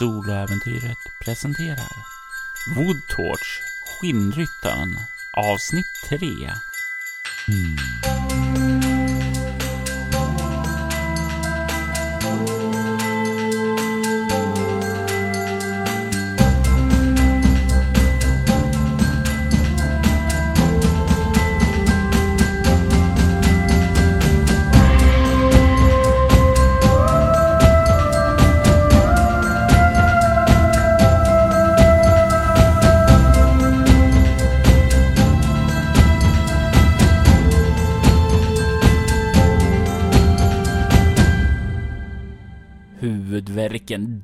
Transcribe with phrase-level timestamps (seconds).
[0.00, 1.96] Soloäventyret presenterar
[2.76, 4.96] Woodtorch Skinnryttaren
[5.32, 6.18] avsnitt 3
[7.48, 7.99] mm.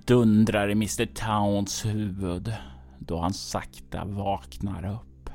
[0.06, 2.52] Dundrar i Mr Towns huvud
[2.98, 5.30] då han sakta vaknar upp.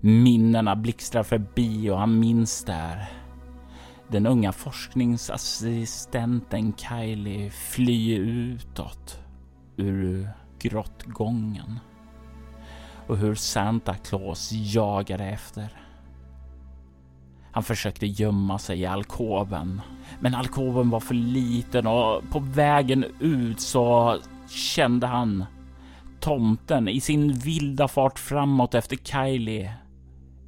[0.00, 3.08] Minnena blixtrar förbi och han minns där.
[4.08, 9.20] Den unga forskningsassistenten Kylie flyr utåt
[9.76, 11.78] ur grottgången
[13.06, 15.85] och hur Santa Claus jagade efter.
[17.56, 19.80] Han försökte gömma sig i alkoven,
[20.20, 24.16] men alkoven var för liten och på vägen ut så
[24.48, 25.44] kände han
[26.20, 29.74] tomten i sin vilda fart framåt efter Kylie.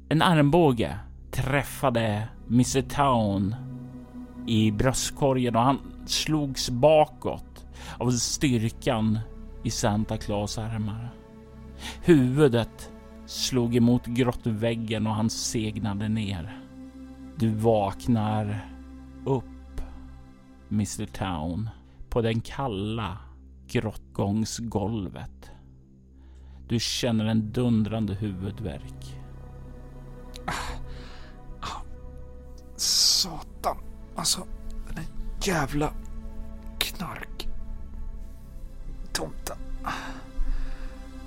[0.09, 0.99] En armbåge
[1.31, 3.55] träffade Mr Town
[4.47, 7.65] i bröstkorgen och han slogs bakåt
[7.97, 9.19] av styrkan
[9.63, 11.09] i Santa Claus armar.
[12.03, 12.91] Huvudet
[13.25, 16.58] slog emot grottväggen och han segnade ner.
[17.39, 18.69] Du vaknar
[19.25, 19.81] upp,
[20.71, 21.69] Mr Town,
[22.09, 23.17] på den kalla
[23.67, 25.51] grottgångsgolvet.
[26.67, 29.19] Du känner en dundrande huvudvärk.
[30.45, 30.53] Ah,
[31.61, 31.81] ah,
[32.75, 33.77] satan.
[34.15, 34.47] Alltså,
[34.95, 35.05] den
[35.43, 35.93] jävla
[36.79, 37.47] knark.
[39.13, 39.57] Tomten.
[39.83, 39.91] Ah,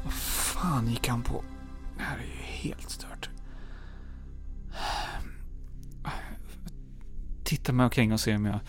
[0.05, 1.43] vad fan gick han på?
[1.97, 3.12] Det här är ju helt stört.
[7.53, 8.61] Titta mig omkring och se om jag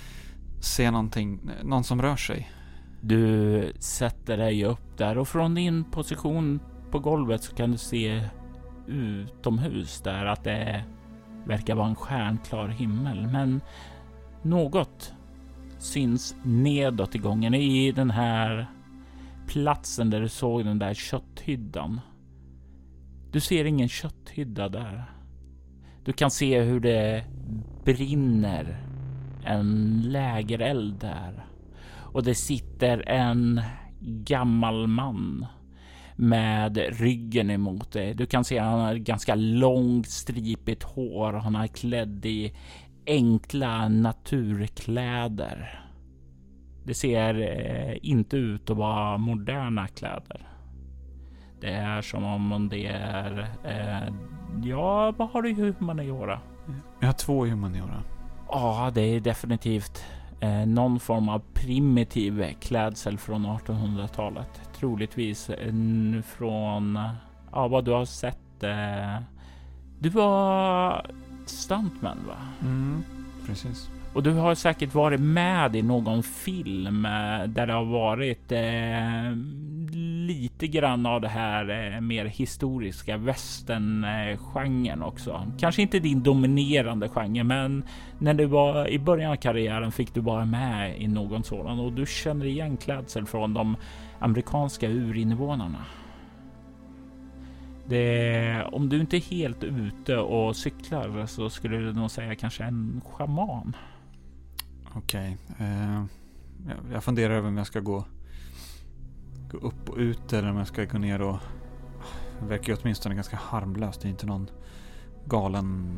[0.59, 2.51] ser någonting, någon som rör sig.
[3.01, 6.59] Du sätter dig upp där och från din position
[6.91, 8.29] på golvet så kan du se
[8.87, 10.83] utomhus där att det
[11.45, 13.27] verkar vara en stjärnklar himmel.
[13.27, 13.61] Men
[14.41, 15.13] något
[15.79, 18.67] syns nedåt i gången i den här
[19.47, 22.01] platsen där du såg den där kötthyddan.
[23.31, 25.05] Du ser ingen kötthydda där.
[26.05, 27.23] Du kan se hur det
[27.85, 28.77] brinner
[29.45, 31.45] en lägereld där
[32.13, 33.61] och det sitter en
[33.99, 35.45] gammal man
[36.15, 38.13] med ryggen emot dig.
[38.13, 42.53] Du kan se att han har ganska långt stripigt hår och han är klädd i
[43.05, 45.79] enkla naturkläder.
[46.85, 50.47] Det ser eh, inte ut att vara moderna kläder.
[51.63, 53.47] Det är som om det är...
[53.63, 54.13] Eh,
[54.63, 56.39] ja, vad har du i humaniora?
[56.99, 58.03] Jag har två humaniora.
[58.49, 60.05] Ja, det är definitivt
[60.39, 64.61] eh, någon form av primitiv klädsel från 1800-talet.
[64.79, 65.49] Troligtvis
[66.25, 66.99] från
[67.51, 68.63] ja, vad du har sett.
[68.63, 69.21] Eh,
[69.99, 71.05] du var
[71.45, 72.37] stuntman, va?
[72.61, 73.03] Mm,
[73.47, 73.89] precis.
[74.13, 79.37] Och du har säkert varit med i någon film eh, där det har varit eh,
[80.27, 85.51] lite grann av det här eh, mer historiska västerngenren också.
[85.59, 87.83] Kanske inte din dominerande genre, men
[88.19, 91.93] när du var i början av karriären fick du vara med i någon sådan och
[91.93, 93.75] du känner igen klädsel från de
[94.19, 95.85] amerikanska urinvånarna.
[97.85, 102.63] Det, om du inte är helt ute och cyklar så skulle du nog säga kanske
[102.63, 103.75] en schaman.
[104.95, 105.37] Okej.
[105.59, 106.03] Eh,
[106.91, 108.05] jag funderar över om jag ska gå,
[109.53, 111.37] gå upp och ut eller om jag ska gå ner och...
[112.39, 114.01] Det verkar ju åtminstone ganska harmlöst.
[114.01, 114.49] Det är inte någon
[115.25, 115.95] galen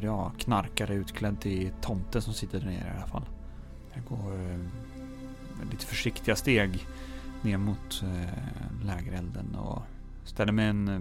[0.00, 3.24] jag, knarkare utklädd till tomte som sitter där nere i alla fall.
[3.94, 4.58] Jag går eh,
[5.70, 6.86] lite försiktiga steg
[7.42, 9.82] ner mot eh, lägerelden och
[10.24, 10.94] ställer mig en, eh,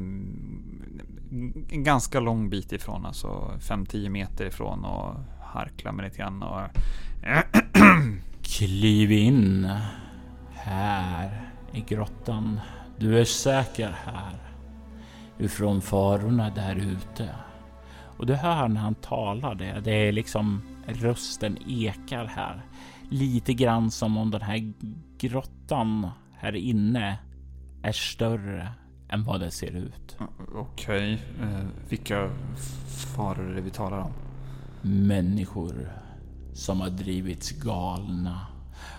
[1.75, 6.61] en ganska lång bit ifrån, alltså 5-10 meter ifrån och harklar mig lite grann och
[8.41, 9.69] Kliv in
[10.53, 12.59] här i grottan.
[12.97, 14.35] Du är säker här.
[15.37, 17.29] Ifrån farorna där ute.
[18.17, 19.81] Och du hör när han talar det.
[19.83, 22.65] Det är liksom rösten ekar här.
[23.09, 24.73] Lite grann som om den här
[25.17, 27.19] grottan här inne
[27.83, 28.67] är större
[29.09, 30.17] än vad det ser ut.
[30.55, 32.29] Okej, eh, vilka
[33.15, 34.11] faror är det vi talar om?
[34.81, 35.91] Människor
[36.53, 38.47] som har drivits galna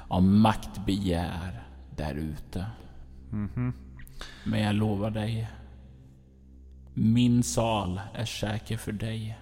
[0.08, 1.69] av maktbegär
[2.00, 2.66] där ute.
[3.30, 3.72] Mhm.
[4.44, 5.48] Men jag lovar dig.
[6.94, 9.38] Min sal är säker för dig.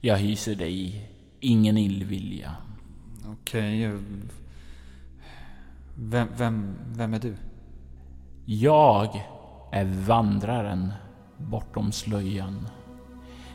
[0.00, 1.10] Jag hyser dig
[1.40, 2.56] ingen illvilja.
[3.26, 3.84] Okej.
[3.84, 3.94] eh,
[5.94, 7.36] Vem, vem, vem är du?
[8.44, 9.22] Jag
[9.72, 10.92] är vandraren
[11.36, 12.68] bortom slöjan.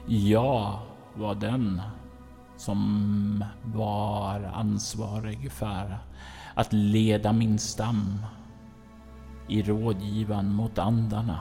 [0.07, 0.79] Jag
[1.15, 1.81] var den
[2.57, 5.97] som var ansvarig för
[6.55, 8.25] att leda min stam
[9.47, 11.39] i rådgivan mot andarna.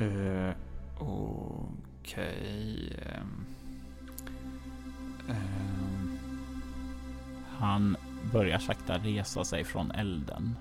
[0.00, 0.50] Uh,
[0.98, 2.96] Okej.
[3.14, 3.46] ehm,
[5.28, 6.18] ehm,
[7.58, 7.96] Han
[8.32, 10.56] börjar sakta resa sig från elden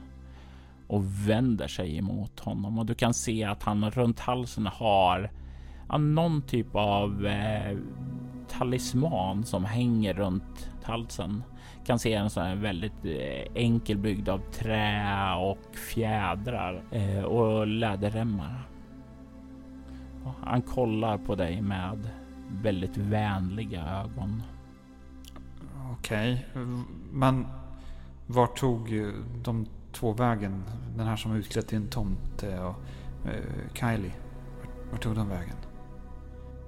[0.88, 5.32] och vänder sig emot honom och du kan se att han runt halsen har
[6.00, 7.78] någon typ av eh,
[8.48, 11.44] talisman som hänger runt halsen.
[11.86, 17.68] Kan se en sån här väldigt eh, enkel byggd av trä och fjädrar eh, och
[17.68, 18.70] läderremmar.
[20.24, 22.10] Och Han kollar på dig med
[22.50, 24.44] väldigt vänliga ögon.
[25.92, 26.46] Okej.
[27.12, 27.48] Men
[28.28, 30.64] var tog eh, de två vägen?
[30.98, 32.76] Den här som är utklädd till en tomte och
[33.26, 34.12] uh, Kylie.
[34.60, 35.56] Var, var tog de vägen?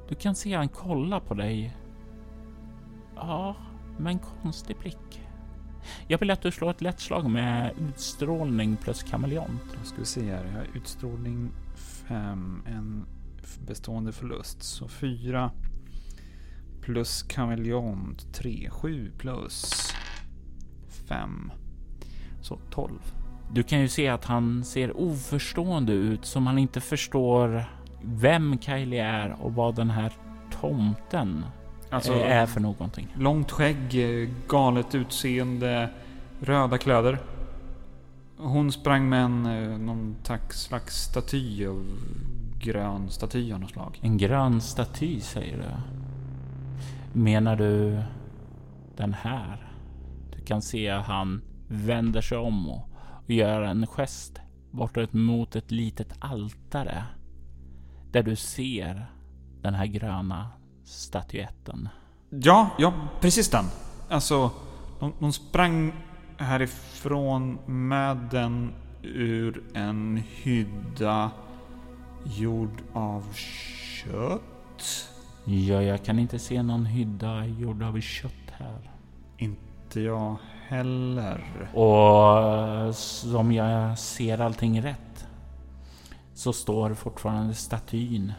[0.10, 1.78] Du kan se han kolla på dig.
[3.16, 3.56] Ja,
[4.00, 5.22] med en konstig blick.
[6.08, 9.62] Jag vill att du slår ett lätt slag med utstrålning plus kameleont.
[9.80, 10.46] Då ska vi se här.
[10.46, 12.64] Jag har utstrålning 5.
[12.66, 13.06] En
[13.68, 14.64] bestående förlust.
[14.64, 15.52] Så 4
[16.82, 18.70] plus kameleont 3.
[18.72, 19.74] 7 plus
[21.08, 21.52] 5.
[22.42, 23.00] Så 12.
[23.52, 27.66] Du kan ju se att han ser oförstående ut som han inte förstår
[28.04, 30.14] vem Kylie är och vad den här
[30.62, 31.46] tomten
[31.90, 33.08] Alltså eh, är för någonting.
[33.18, 35.90] långt skägg, eh, galet utseende,
[36.40, 37.20] röda kläder.
[38.38, 40.16] Hon sprang med en, eh, någon
[40.50, 41.86] slags staty av
[42.60, 44.00] grön staty av något slag.
[44.02, 45.70] En grön staty säger du.
[47.20, 48.02] Menar du
[48.98, 49.74] den här?
[50.36, 52.90] Du kan se att han vänder sig om och
[53.28, 54.42] och gör en gest
[54.72, 57.04] bortåt mot ett litet altare.
[58.12, 59.06] Där du ser
[59.62, 60.50] den här gröna
[60.88, 61.90] statyetten.
[62.30, 63.66] Ja, ja, precis den.
[64.10, 64.52] Alltså,
[65.00, 65.94] de, de sprang
[66.38, 68.74] härifrån med den
[69.04, 71.32] ur en hydda
[72.24, 75.10] gjord av kött.
[75.46, 78.92] Ja, jag kan inte se någon hydda gjord av kött här.
[79.38, 80.36] Inte jag
[80.68, 81.70] heller.
[81.74, 85.28] Och som jag ser allting rätt
[86.34, 88.34] så står fortfarande statyn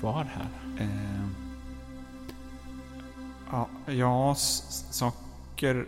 [0.00, 0.63] kvar här.
[0.78, 1.26] Eh,
[3.50, 5.86] ja, ja, saker...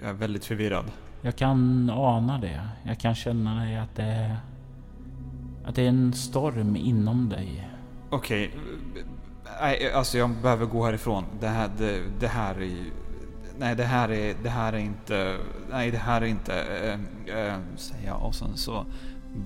[0.00, 0.84] Jag, är väldigt förvirrad.
[1.22, 2.68] Jag kan ana det.
[2.82, 4.36] Jag kan känna att det är,
[5.64, 7.68] att det är en storm inom dig.
[8.10, 8.50] Okej.
[9.60, 11.24] Nej, alltså jag behöver gå härifrån.
[11.40, 12.90] Det här, det, det här är
[13.58, 15.36] Nej, det här är, det här är inte...
[15.70, 16.54] Nej, det här är inte...
[16.62, 18.86] Äh, äh, säger jag och sen så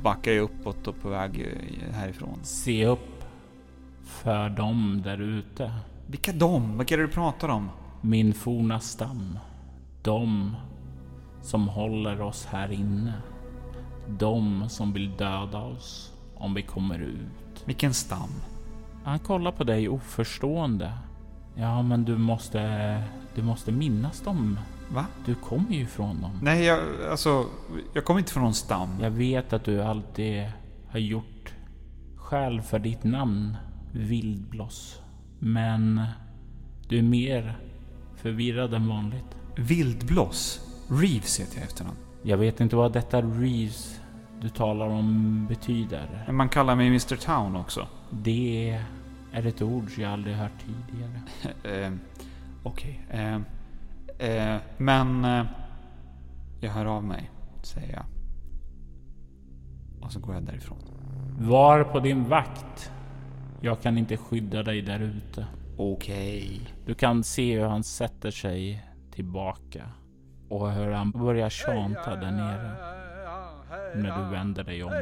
[0.03, 2.39] backar jag uppåt och på väg eh, härifrån.
[2.43, 3.18] Se upp
[4.09, 5.73] för dem där ute.
[6.07, 6.79] Vilka dom?
[6.79, 7.71] Vilka är det du pratar om?
[8.01, 9.39] Min forna stam.
[10.03, 10.57] De
[11.43, 13.13] som håller oss här inne.
[14.09, 17.63] De som vill döda oss om vi kommer ut.
[17.65, 18.31] Vilken stam?
[19.05, 20.93] Han kollar på dig oförstående.
[21.55, 23.03] Ja, men du måste...
[23.35, 24.59] Du måste minnas dem.
[24.95, 25.07] Va?
[25.27, 26.39] Du kommer ju ifrån dem.
[26.43, 27.45] Nej, jag, alltså...
[27.93, 28.89] Jag kommer inte från någon stam.
[29.01, 30.51] Jag vet att du alltid
[30.91, 31.55] har gjort
[32.17, 33.57] skäl för ditt namn,
[33.99, 35.03] Vildbloss.
[35.39, 36.03] Men
[36.89, 37.59] du är mer
[38.17, 39.37] förvirrad än vanligt.
[39.57, 40.61] Vildblås?
[40.89, 41.97] Reeves heter jag efternamn.
[42.23, 44.01] Jag vet inte vad detta Reeves
[44.41, 46.25] du talar om betyder.
[46.27, 47.89] Men man kallar mig Mr Town också.
[48.11, 48.71] Det
[49.33, 51.23] är ett ord jag aldrig hört tidigare.
[51.85, 51.93] Eh,
[52.63, 53.01] Okej.
[53.11, 53.35] Eh,
[54.29, 55.25] eh, men...
[55.25, 55.45] Eh,
[56.61, 57.31] jag hör av mig,
[57.63, 58.05] säger jag.
[60.01, 60.79] Och så går jag därifrån.
[61.39, 62.93] Var på din vakt.
[63.61, 65.47] Jag kan inte skydda dig där ute.
[65.77, 66.61] Okej.
[66.87, 69.91] Du kan se hur han sätter sig tillbaka
[70.49, 72.77] och hur han börjar tjanta där nere.
[73.95, 74.93] När du vänder dig om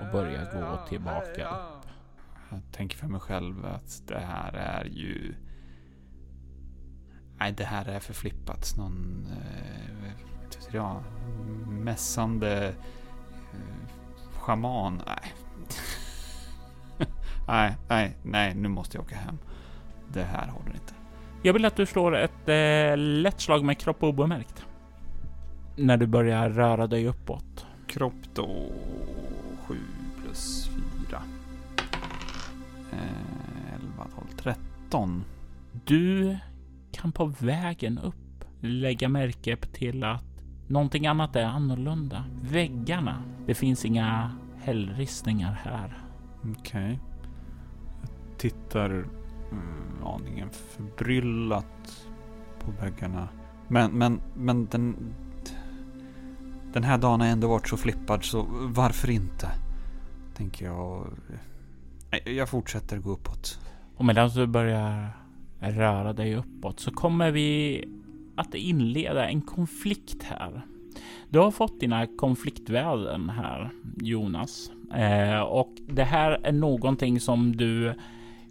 [0.00, 1.88] och börjar gå tillbaka upp.
[2.50, 5.34] Jag tänker för mig själv att det här är ju...
[7.38, 8.74] Nej, det här är för flippat.
[8.76, 9.26] Någon...
[9.30, 10.10] Eh,
[10.72, 11.02] ja,
[11.68, 12.68] mässande...
[12.68, 12.74] Eh,
[14.32, 15.02] schaman.
[15.06, 15.32] Nej.
[17.46, 19.38] Nej, nej, nej, nu måste jag åka hem.
[20.12, 20.94] Det här håller inte.
[21.42, 24.66] Jag vill att du slår ett eh, lätt slag med kropp obemärkt.
[25.76, 27.66] När du börjar röra dig uppåt.
[27.86, 28.72] Kropp då
[29.66, 29.76] 7
[30.22, 30.70] plus
[31.08, 31.22] 4.
[32.92, 35.24] Eh, 11, 12, 13.
[35.84, 36.36] Du
[36.92, 40.24] kan på vägen upp lägga märke till att
[40.68, 42.24] någonting annat är annorlunda.
[42.42, 43.22] Väggarna.
[43.46, 44.30] Det finns inga
[44.62, 45.98] hällristningar här.
[46.40, 46.84] Okej.
[46.84, 47.15] Okay.
[48.46, 52.06] Tittar mm, aningen förbryllat
[52.60, 53.28] på väggarna.
[53.68, 55.14] Men, men, men den...
[56.72, 59.50] Den här dagen har ändå varit så flippad så varför inte?
[60.36, 61.06] Tänker jag.
[62.24, 63.58] Jag fortsätter gå uppåt.
[63.96, 65.10] Och medan du börjar
[65.60, 67.84] röra dig uppåt så kommer vi
[68.36, 70.62] att inleda en konflikt här.
[71.28, 74.70] Du har fått dina konfliktvärden här, Jonas.
[74.94, 77.94] Eh, och det här är någonting som du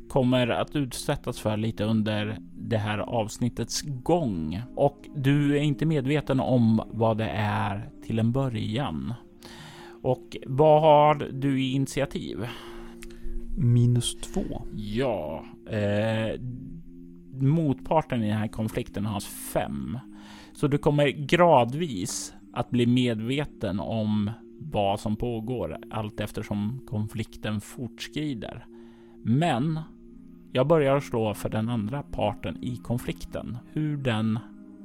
[0.10, 4.62] kommer att utsättas för lite under det här avsnittets gång.
[4.76, 9.14] Och du är inte medveten om vad det är till en början.
[10.02, 12.48] Och vad har du i initiativ?
[13.58, 14.62] Minus två.
[14.76, 15.46] Ja.
[15.70, 16.40] Eh,
[17.42, 20.00] motparten i den här konflikten har fem.
[20.54, 28.66] Så du kommer gradvis att bli medveten om vad som pågår allt eftersom konflikten fortskrider.
[29.24, 29.80] Men
[30.56, 34.40] jag börjar slå för den andra parten i konflikten, hur den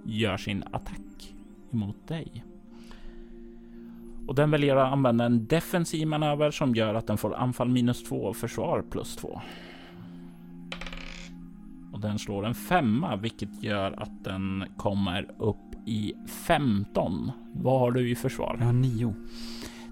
[0.04, 1.34] gör sin attack
[1.72, 2.44] emot dig.
[4.26, 8.02] Och den väljer att använda en defensiv manöver som gör att den får anfall minus
[8.02, 9.40] två och försvar plus två.
[11.92, 17.32] Och den slår en femma, vilket gör att den kommer upp i 15.
[17.52, 18.56] Vad har du i försvar?
[18.58, 19.14] Jag har nio.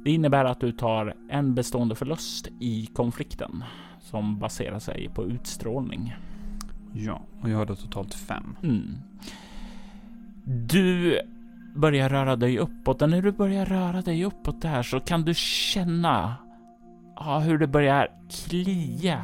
[0.04, 3.64] Det innebär att du tar en bestående förlust i konflikten
[4.10, 6.14] som baserar sig på utstrålning.
[6.92, 8.56] Ja, och jag har då totalt fem.
[8.62, 8.96] Mm.
[10.44, 11.18] Du
[11.74, 15.34] börjar röra dig uppåt och när du börjar röra dig uppåt där så kan du
[15.34, 16.36] känna
[17.16, 19.20] ja, hur det börjar klia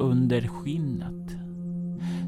[0.00, 1.30] under skinnet.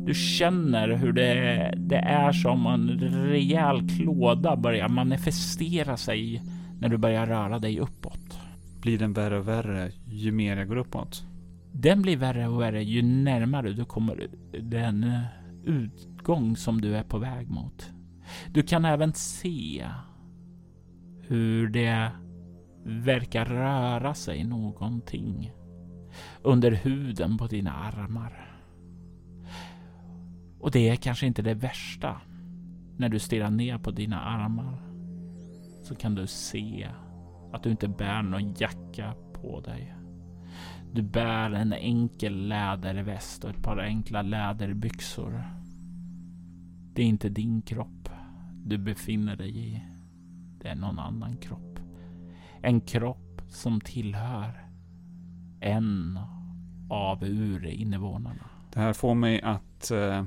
[0.06, 2.88] Du känner hur det, det är som en
[3.28, 6.42] rejäl klåda börjar manifestera sig
[6.80, 8.38] när du börjar röra dig uppåt.
[8.82, 11.24] Blir den värre och värre ju mer jag går uppåt?
[11.72, 14.28] Den blir värre och värre ju närmare du kommer
[14.62, 15.20] den eh,
[15.64, 17.90] utgång som du är på väg mot.
[18.50, 19.86] Du kan även se
[21.20, 22.10] hur det
[22.84, 25.52] verkar röra sig någonting
[26.42, 28.58] under huden på dina armar.
[30.60, 32.20] Och det är kanske inte det värsta.
[32.96, 34.82] När du stirrar ner på dina armar
[35.82, 36.88] så kan du se
[37.52, 39.94] att du inte bär någon jacka på dig.
[40.94, 45.42] Du bär en enkel läderväst och ett par enkla läderbyxor.
[46.94, 48.08] Det är inte din kropp
[48.64, 49.82] du befinner dig i.
[50.60, 51.78] Det är någon annan kropp.
[52.62, 54.68] En kropp som tillhör
[55.60, 56.18] en
[56.90, 58.50] av urinvånarna.
[58.72, 60.24] Det här får mig att uh,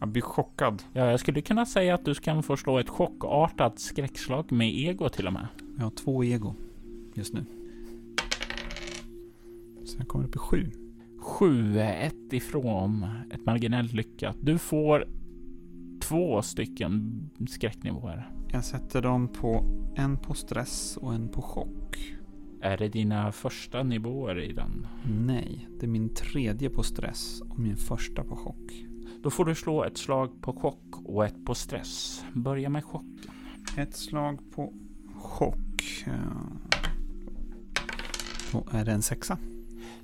[0.00, 0.82] jag blir chockad.
[0.92, 5.08] Ja, jag skulle kunna säga att du kan få slå ett chockartat skräckslag med ego
[5.08, 5.46] till och med.
[5.76, 6.54] Jag har två ego
[7.14, 7.57] just nu.
[9.88, 10.70] Så jag kommer upp i sju.
[11.18, 14.36] Sju ett ifrån ett marginellt lyckat.
[14.40, 15.08] Du får
[16.00, 18.30] två stycken skräcknivåer.
[18.52, 19.64] Jag sätter dem på
[19.96, 22.14] en på stress och en på chock.
[22.60, 24.86] Är det dina första nivåer i den?
[25.26, 28.84] Nej, det är min tredje på stress och min första på chock.
[29.22, 32.24] Då får du slå ett slag på chock och ett på stress.
[32.32, 33.32] Börja med chocken.
[33.76, 34.72] Ett slag på
[35.14, 36.04] chock.
[38.52, 39.38] Då är det en sexa.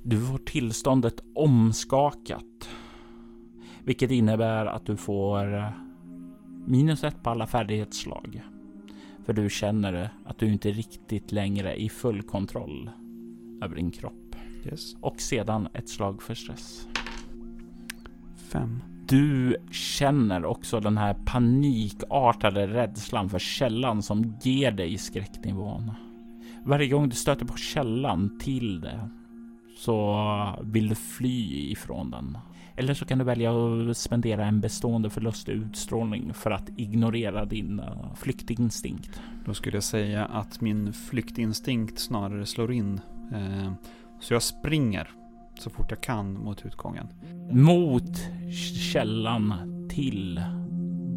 [0.07, 2.69] Du får tillståndet omskakat.
[3.85, 5.69] Vilket innebär att du får eh,
[6.67, 8.43] minus ett på alla färdighetsslag.
[9.27, 12.91] För du känner att du inte riktigt längre är i full kontroll
[13.63, 14.37] över din kropp.
[14.67, 14.95] Yes.
[15.01, 16.89] Och sedan ett slag för stress.
[18.37, 18.83] Fem.
[19.09, 25.91] Du känner också den här panikartade rädslan för källan som ger dig skräcknivån.
[26.65, 29.11] Varje gång du stöter på källan till det
[29.85, 32.39] så vill du fly ifrån den.
[32.77, 33.53] Eller så kan du välja
[33.91, 39.21] att spendera en bestående förlust i utstrålning för att ignorera din uh, flyktinstinkt.
[39.47, 43.01] Då skulle jag säga att min flyktinstinkt snarare slår in.
[43.33, 43.73] Eh,
[44.21, 45.09] så jag springer
[45.59, 47.09] så fort jag kan mot utgången.
[47.53, 48.19] Mot
[48.93, 49.55] källan
[49.91, 50.41] till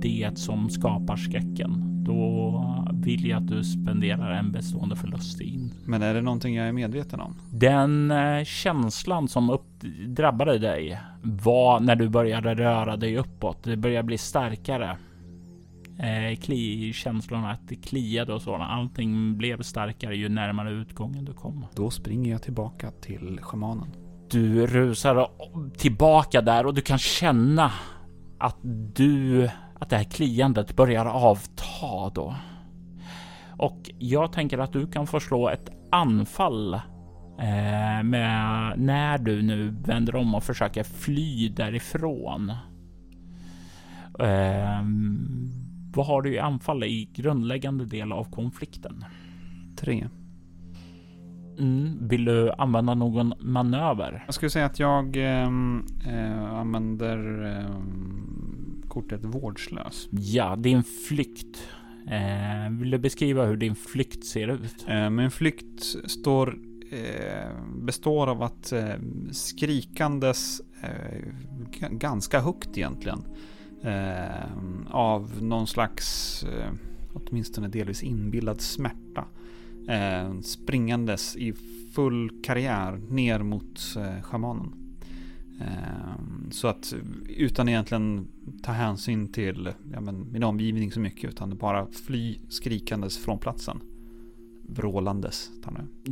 [0.01, 1.87] det som skapar skräcken.
[2.07, 5.73] Då vill jag att du spenderar en bestående förlust in.
[5.85, 7.35] Men är det någonting jag är medveten om?
[7.51, 13.63] Den eh, känslan som upp, drabbade dig var när du började röra dig uppåt.
[13.63, 14.97] Det började bli starkare.
[15.99, 18.71] Eh, kli, känslorna att det kliade och sådant.
[18.71, 21.65] Allting blev starkare ju närmare utgången du kom.
[21.75, 23.87] Då springer jag tillbaka till schamanen.
[24.29, 25.27] Du rusar
[25.77, 27.71] tillbaka där och du kan känna
[28.37, 28.57] att
[28.95, 29.49] du
[29.79, 32.36] att det här kliandet börjar avta då.
[33.57, 39.75] Och jag tänker att du kan få slå ett anfall eh, med när du nu
[39.86, 42.50] vänder om och försöker fly därifrån.
[44.19, 44.81] Eh,
[45.93, 49.05] vad har du i anfall i grundläggande del av konflikten?
[49.79, 50.07] Tre.
[51.60, 52.07] Mm.
[52.07, 54.24] Vill du använda någon manöver?
[54.25, 57.75] Jag skulle säga att jag ehm, eh, använder eh,
[58.98, 60.08] kortet vårdslös.
[60.12, 61.68] Ja, din flykt.
[62.08, 64.86] Eh, vill du beskriva hur din flykt ser ut?
[64.88, 66.60] Eh, min flykt står,
[66.92, 68.96] eh, består av att eh,
[69.32, 73.24] skrikandes eh, ganska högt egentligen.
[73.84, 76.46] Eh, av någon slags,
[77.13, 79.25] åtminstone delvis inbillad smärta.
[80.44, 81.54] springandes i
[81.96, 83.80] full karriär ner mot
[84.22, 84.87] schamanen.
[85.59, 86.93] Ehm, så att
[87.27, 88.27] utan egentligen
[88.63, 93.81] ta hänsyn till ja, men, min omgivning så mycket utan bara fly skrikandes från platsen.
[94.69, 95.51] Vrålandes.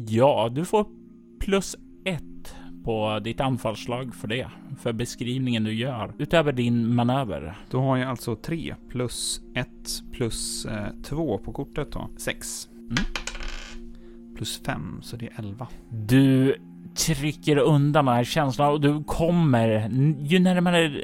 [0.07, 0.87] Ja, du får
[1.39, 1.75] plus
[2.05, 4.47] ett på ditt anfallslag för det.
[4.79, 7.57] För beskrivningen du gör utöver din manöver.
[7.69, 12.09] Då har jag alltså tre plus ett plus eh, två på kortet då.
[12.17, 12.69] Sex.
[12.73, 12.95] Mm.
[14.35, 15.67] Plus fem, så det är elva.
[15.89, 16.55] Du
[16.95, 21.03] trycker undan den här känslan och du kommer ju närmare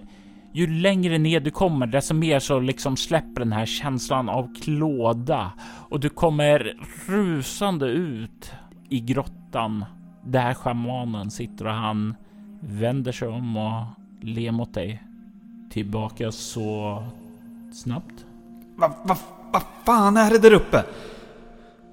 [0.53, 5.51] ju längre ner du kommer, desto mer så liksom släpper den här känslan av klåda
[5.89, 8.51] och du kommer rusande ut
[8.89, 9.85] i grottan
[10.23, 12.15] där schamanen sitter och han
[12.59, 13.83] vänder sig om och
[14.21, 15.03] ler mot dig.
[15.71, 17.03] Tillbaka så
[17.73, 18.25] snabbt.
[18.75, 19.17] Vad va,
[19.53, 20.83] va fan är det där uppe?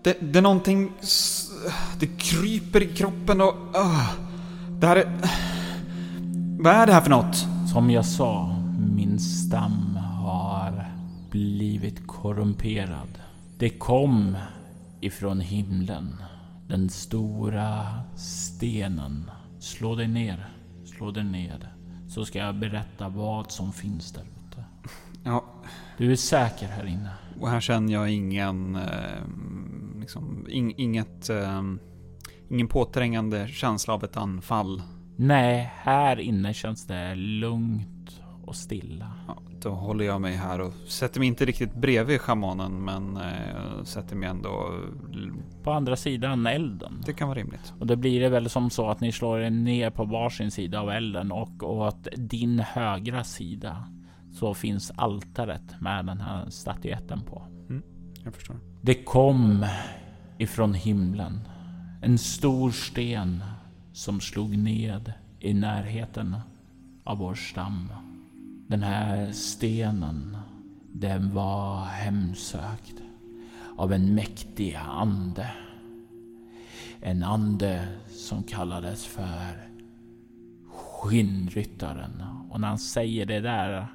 [0.03, 0.93] Det, det är någonting...
[2.01, 3.55] Det kryper i kroppen och...
[3.75, 4.11] Uh,
[4.81, 5.19] det här är...
[6.61, 7.47] Vad är det här för något?
[7.73, 8.57] Som jag sa,
[8.97, 10.85] min stam har
[11.31, 13.19] blivit korrumperad.
[13.59, 14.37] Det kom
[15.01, 16.23] ifrån himlen.
[16.69, 19.31] Den stora stenen.
[19.61, 20.49] Slå dig ner.
[20.85, 21.73] Slå dig ner.
[22.09, 24.65] Så ska jag berätta vad som finns där ute.
[25.25, 25.45] Ja.
[25.99, 27.11] Du är säker här inne.
[27.41, 28.77] Och här känner jag ingen...
[28.77, 29.23] Eh,
[30.09, 31.31] liksom, in, inget...
[31.31, 31.63] Eh,
[32.51, 34.83] ingen påträngande känsla av ett anfall.
[35.17, 39.13] Nej, här inne känns det lugnt och stilla.
[39.27, 43.83] Ja, då håller jag mig här och sätter mig inte riktigt bredvid schamanen men eh,
[43.85, 44.81] sätter mig ändå...
[45.63, 47.03] På andra sidan elden.
[47.07, 47.75] Det kan vara rimligt.
[47.81, 50.81] Och då blir det väl som så att ni slår er ner på varsin sida
[50.81, 53.85] av elden och, att din högra sida
[54.33, 57.43] så finns altaret med den här statyetten på.
[57.69, 57.83] Mm,
[58.25, 58.68] jag förstår.
[58.81, 59.67] Det kom
[60.39, 61.41] ifrån himlen.
[62.03, 63.43] En stor sten
[63.93, 66.37] som slog ned i närheten
[67.05, 67.93] av vår stam.
[68.69, 70.37] Den här stenen,
[70.93, 72.95] den var hemsökt
[73.77, 75.51] av en mäktig ande.
[77.01, 79.69] En ande som kallades för
[80.69, 82.23] Skinnryttaren.
[82.51, 83.87] Och när han säger det där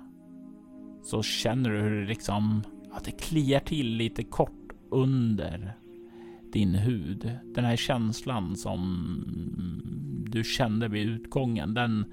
[1.03, 4.62] så känner du hur det liksom att det kliar till lite kort
[4.93, 5.73] under
[6.51, 7.31] din hud.
[7.55, 9.07] Den här känslan som
[10.27, 12.05] du kände vid utgången, den,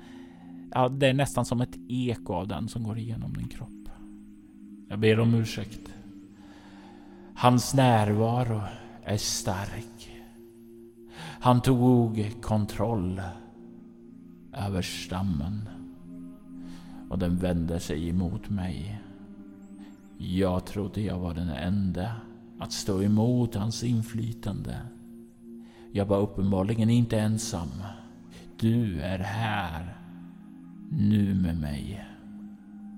[0.71, 3.89] ja, det är nästan som ett eko av den som går igenom din kropp.
[4.89, 5.95] Jag ber om ursäkt.
[7.35, 8.61] Hans närvaro
[9.05, 10.11] är stark.
[11.41, 13.23] Han tog kontroll
[14.53, 15.69] över stammen
[17.09, 19.01] och den vände sig emot mig.
[20.19, 22.13] Jag trodde jag var den enda
[22.61, 24.77] att stå emot hans inflytande.
[25.93, 27.69] Jag var uppenbarligen inte ensam.
[28.57, 29.97] Du är här.
[30.91, 32.07] Nu med mig.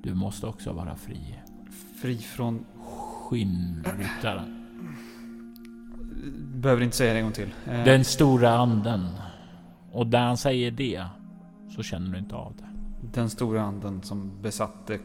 [0.03, 1.39] Du måste också vara fri.
[2.03, 2.65] Fri från...
[3.33, 4.67] Skinnryttaren.
[6.55, 7.55] Behöver inte säga det en gång till.
[7.67, 7.85] Eh.
[7.85, 9.07] Den stora anden.
[9.93, 11.07] Och där han säger det
[11.77, 12.67] så känner du inte av det.
[13.15, 14.99] Den stora anden som besatte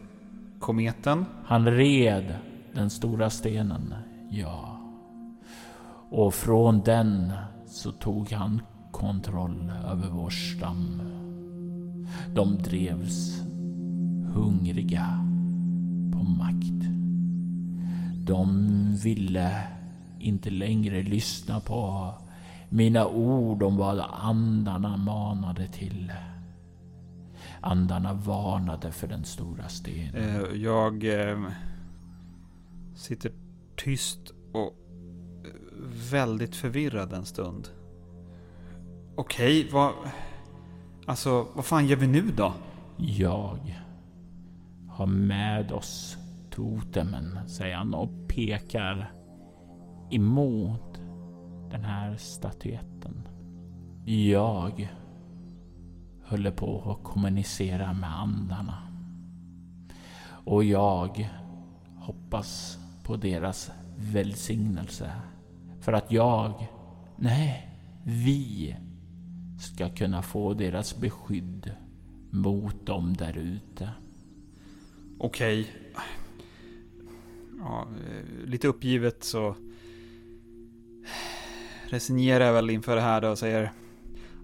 [0.60, 1.26] kometen.
[1.46, 2.36] Han red
[2.74, 3.94] den stora stenen,
[4.30, 4.80] ja.
[6.10, 7.32] Och från den
[7.66, 8.62] så tog han
[8.92, 11.02] kontroll över vår stam.
[12.34, 13.42] De drevs
[14.34, 15.06] hungriga
[16.12, 16.88] på makt.
[18.26, 18.68] De
[19.04, 19.64] ville
[20.20, 22.14] inte längre lyssna på
[22.70, 26.14] mina ord om vad andarna manade till.
[27.62, 30.16] Andarna varnade för den stora stenen.
[30.16, 31.50] Eh, jag eh,
[32.96, 33.32] sitter
[33.78, 34.74] tyst och
[35.46, 35.52] eh,
[36.12, 37.70] väldigt förvirrad en stund.
[39.16, 39.94] Okej, vad...
[41.06, 42.54] Alltså, vad fan gör vi nu då?
[42.98, 43.82] Jag
[44.90, 46.18] har med oss
[46.52, 49.12] totemen, säger han och pekar
[50.12, 51.02] emot
[51.72, 53.28] den här statyetten.
[54.06, 54.90] Jag
[56.26, 58.78] håller på att kommunicera med andarna.
[60.30, 61.30] Och jag
[62.00, 65.12] hoppas på deras välsignelse.
[65.82, 66.68] För att jag,
[67.16, 67.70] nej,
[68.04, 68.76] vi
[69.60, 71.72] ska kunna få deras beskydd
[72.30, 73.90] mot dem där ute.
[75.18, 75.72] Okej.
[77.60, 79.56] Ja, eh, lite uppgivet så
[81.90, 83.72] resignerar jag väl inför det här då och säger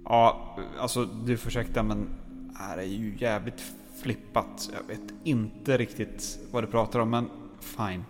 [0.06, 2.08] Ja, alltså du får ursäkta men
[2.52, 4.70] det här är ju jävligt flippat.
[4.74, 8.04] Jag vet inte riktigt vad du pratar om men fine.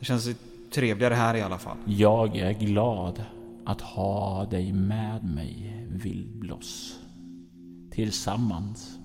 [0.00, 0.30] Det känns
[0.70, 1.76] trevligare här i alla fall.
[1.86, 3.24] Jag är glad
[3.64, 7.00] att ha dig med mig, Vildbloss.
[7.90, 8.98] Tillsammans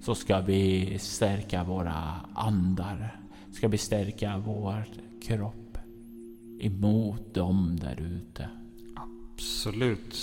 [0.00, 3.20] så ska vi stärka våra andar.
[3.52, 4.84] Ska vi stärka vår
[5.22, 5.78] kropp
[6.60, 8.48] emot dem där ute.
[8.96, 10.16] Absolut.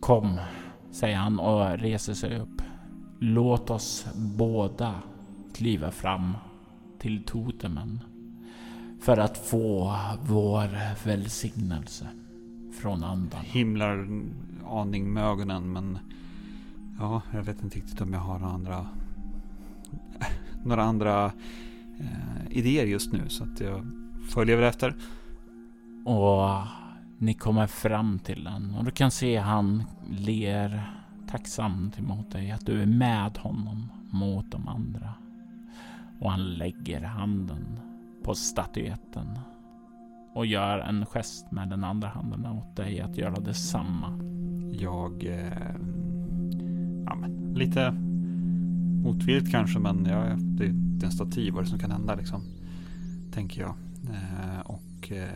[0.00, 0.40] Kom,
[0.90, 2.62] säger han och reser sig upp.
[3.18, 4.94] Låt oss båda
[5.54, 6.32] kliva fram
[6.98, 8.00] till totemen
[9.06, 10.68] för att få vår
[11.06, 12.06] välsignelse
[12.80, 13.40] från andan.
[13.44, 14.08] Himlar
[14.66, 15.98] aning med ögonen men
[16.98, 18.86] ja, jag vet inte riktigt om jag har några andra,
[20.64, 21.32] några andra
[21.98, 23.86] eh, idéer just nu så att jag
[24.34, 24.94] följer väl efter.
[26.04, 26.66] Och
[27.18, 30.92] ni kommer fram till den och du kan se han ler
[31.30, 35.14] tacksamt emot dig att du är med honom mot de andra.
[36.20, 37.80] Och han lägger handen
[38.26, 39.38] på statyetten
[40.34, 44.18] och gör en gest med den andra handen åt dig att göra detsamma.
[44.72, 45.24] Jag...
[45.24, 45.74] Eh,
[47.06, 47.90] ja, men, lite
[49.02, 51.50] motvilligt kanske, men ja, det, det är en staty.
[51.50, 52.42] Vad det som kan hända liksom?
[53.32, 53.74] Tänker jag.
[54.08, 55.12] Eh, och...
[55.12, 55.28] Eh,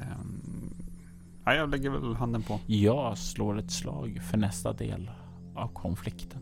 [1.44, 2.60] ja, jag lägger väl handen på.
[2.66, 5.10] Jag slår ett slag för nästa del
[5.54, 6.40] av konflikten.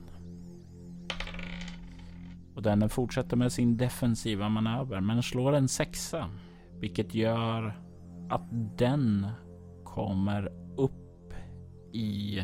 [2.58, 6.30] Och den fortsätter med sin defensiva manöver men slår en sexa.
[6.80, 7.78] Vilket gör
[8.30, 9.26] att den
[9.84, 11.32] kommer upp
[11.92, 12.42] i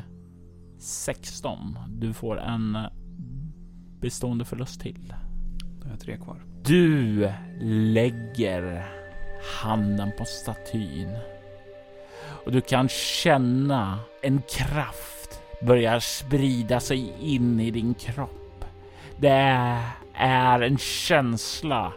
[0.79, 1.79] 16.
[1.89, 2.79] Du får en
[4.01, 5.15] bestående förlust till.
[5.79, 6.43] Då har jag tre kvar.
[6.65, 8.87] Du lägger
[9.63, 11.17] handen på statyn
[12.45, 18.65] och du kan känna en kraft börja sprida sig in i din kropp.
[19.17, 21.93] Det är är en känsla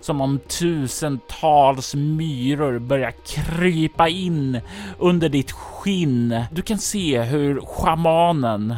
[0.00, 4.60] som om tusentals myror börjar krypa in
[4.98, 6.44] under ditt skinn.
[6.52, 8.76] Du kan se hur shamanen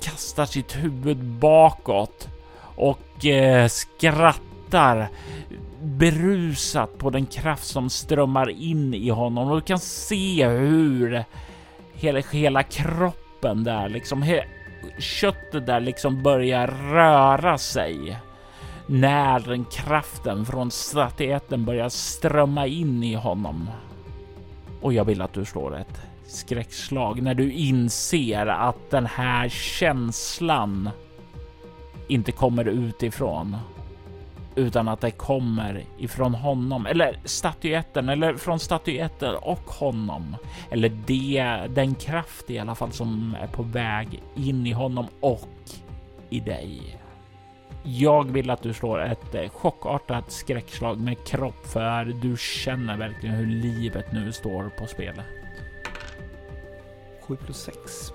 [0.00, 2.28] kastar sitt huvud bakåt
[2.76, 5.08] och eh, skrattar
[5.82, 11.24] berusat på den kraft som strömmar in i honom och du kan se hur
[11.92, 14.22] hela, hela kroppen där liksom
[14.98, 18.18] köttet där liksom börjar röra sig
[18.86, 23.70] när den kraften från statyetten börjar strömma in i honom.
[24.80, 30.90] Och jag vill att du slår ett skräckslag när du inser att den här känslan
[32.08, 33.56] inte kommer utifrån
[34.54, 40.36] utan att det kommer ifrån honom eller statyetten eller från statyetten och honom
[40.70, 45.48] eller det, den kraft i alla fall som är på väg in i honom och
[46.30, 46.98] i dig.
[47.84, 53.34] Jag vill att du slår ett eh, chockartat skräckslag med kropp för du känner verkligen
[53.34, 55.22] hur livet nu står på spel.
[57.22, 58.12] 7 plus 6.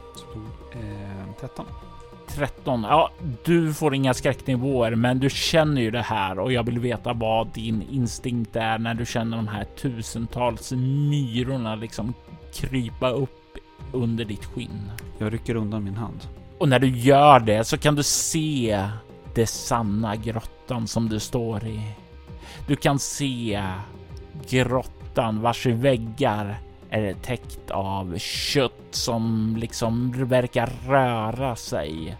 [0.73, 1.65] Eh, 13.
[2.37, 2.83] 13.
[2.83, 3.11] Ja,
[3.43, 7.47] du får inga skräcknivåer, men du känner ju det här och jag vill veta vad
[7.53, 10.71] din instinkt är när du känner de här tusentals
[11.09, 12.13] myrorna liksom
[12.53, 13.57] krypa upp
[13.91, 14.91] under ditt skinn.
[15.17, 16.27] Jag rycker undan min hand.
[16.57, 18.87] Och när du gör det så kan du se
[19.35, 21.81] det sanna grottan som du står i.
[22.67, 23.63] Du kan se
[24.49, 26.57] grottan vars väggar
[26.89, 32.17] är täckt av kött som liksom verkar röra sig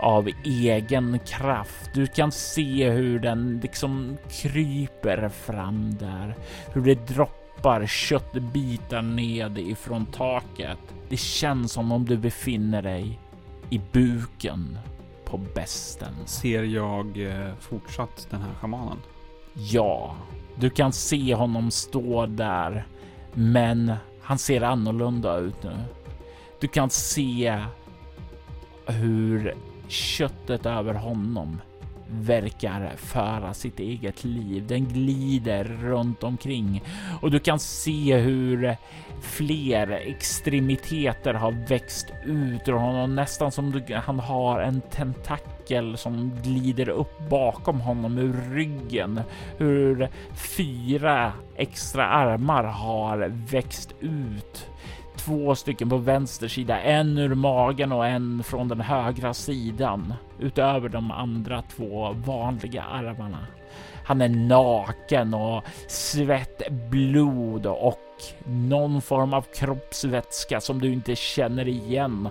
[0.00, 1.90] av egen kraft.
[1.94, 6.34] Du kan se hur den liksom kryper fram där,
[6.72, 10.78] hur det droppar köttbitar ned ifrån taket.
[11.08, 13.20] Det känns som om du befinner dig
[13.70, 14.78] i buken
[15.24, 16.14] på besten.
[16.26, 18.98] Ser jag eh, fortsatt den här shamanen?
[19.54, 20.16] Ja,
[20.54, 22.86] du kan se honom stå där,
[23.34, 25.76] men han ser annorlunda ut nu.
[26.60, 27.64] Du kan se
[28.86, 29.54] hur
[29.88, 31.60] köttet över honom
[32.10, 34.66] verkar föra sitt eget liv.
[34.66, 36.84] Den glider runt omkring
[37.20, 38.76] och du kan se hur
[39.20, 46.32] fler extremiteter har växt ut ur honom, nästan som du, han har en tentakel som
[46.42, 49.20] glider upp bakom honom ur ryggen.
[49.58, 54.68] Hur fyra extra armar har växt ut
[55.18, 60.88] två stycken på vänster sida, en ur magen och en från den högra sidan utöver
[60.88, 63.46] de andra två vanliga armarna.
[64.04, 68.04] Han är naken och svett, blod och
[68.44, 72.28] någon form av kroppsvätska som du inte känner igen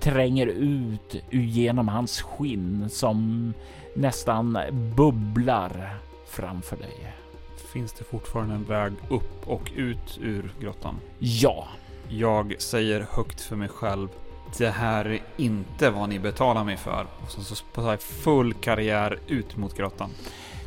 [0.00, 3.52] tränger ut genom hans skinn som
[3.94, 4.58] nästan
[4.96, 5.96] bubblar
[6.26, 7.14] framför dig.
[7.72, 10.94] Finns det fortfarande en väg upp och ut ur grottan?
[11.18, 11.68] Ja,
[12.08, 14.08] Jag säger högt för mig själv.
[14.58, 17.06] Det här är inte vad ni betalar mig för.
[17.22, 20.10] Och sen så jag full karriär ut mot grottan.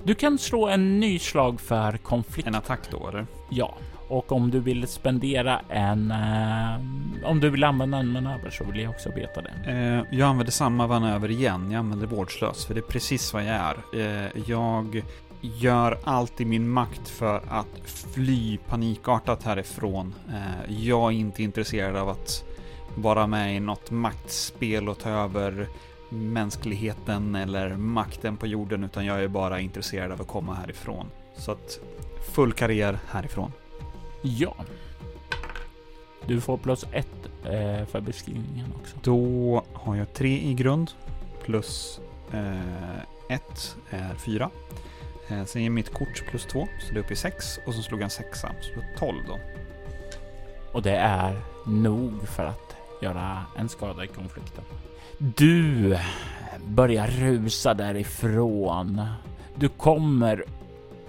[0.04, 2.48] du kan slå en ny slag för konflikt.
[2.48, 3.26] En attack då eller?
[3.50, 3.78] Ja,
[4.08, 6.12] och om du vill spendera en...
[6.12, 9.72] Eh, om du vill använda en manöver så vill jag också veta det.
[9.72, 11.72] Eh, jag använder samma manöver igen.
[11.72, 13.76] Jag använder vårdslös för det är precis vad jag är.
[13.94, 15.04] Eh, jag
[15.42, 20.16] gör allt i min makt för att fly panikartat härifrån.
[20.30, 22.44] Eh, jag är inte intresserad av att
[22.96, 25.68] vara med i något maktspel och ta över
[26.10, 31.08] mänskligheten eller makten på jorden utan jag är bara intresserad av att komma härifrån.
[31.38, 31.80] Så att
[32.34, 33.52] full karriär härifrån.
[34.22, 34.56] Ja.
[36.26, 38.98] Du får plus ett eh, för beskrivningen också.
[39.04, 40.92] Då har jag tre i grund
[41.44, 42.00] plus
[42.34, 43.00] eh,
[43.30, 44.50] ett är fyra.
[45.32, 47.60] Eh, sen ger mitt kort plus två, så det är uppe i sex.
[47.66, 49.40] Och så slog jag en sexa, så det är tolv då.
[50.72, 54.64] Och det är nog för att göra en skada i konflikten.
[55.18, 55.98] Du
[56.68, 59.06] börjar rusa därifrån.
[59.56, 60.46] Du kommer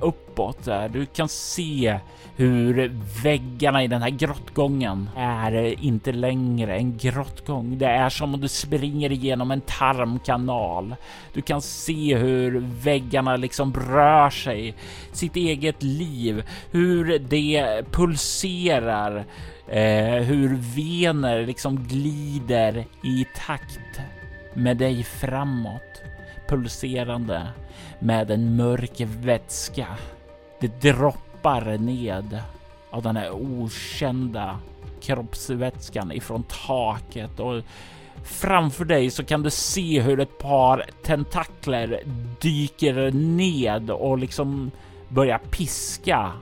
[0.02, 0.68] uppåt.
[0.92, 1.98] Du kan se
[2.36, 7.78] hur väggarna i den här grottgången är eh, inte längre en grottgång.
[7.78, 10.94] Det är som om du springer igenom en tarmkanal.
[11.32, 14.74] Du kan se hur väggarna liksom rör sig,
[15.12, 19.24] sitt eget liv, hur det pulserar,
[19.68, 24.00] eh, hur vener liksom glider i takt
[24.54, 26.02] med dig framåt,
[26.52, 27.48] pulserande
[27.98, 29.86] med en mörk vätska.
[30.60, 32.42] Det droppar ned
[32.90, 34.58] av den här okända
[35.00, 37.62] kroppsvätskan ifrån taket och
[38.24, 42.02] framför dig så kan du se hur ett par tentakler
[42.40, 44.70] dyker ned och liksom
[45.08, 46.32] börjar piska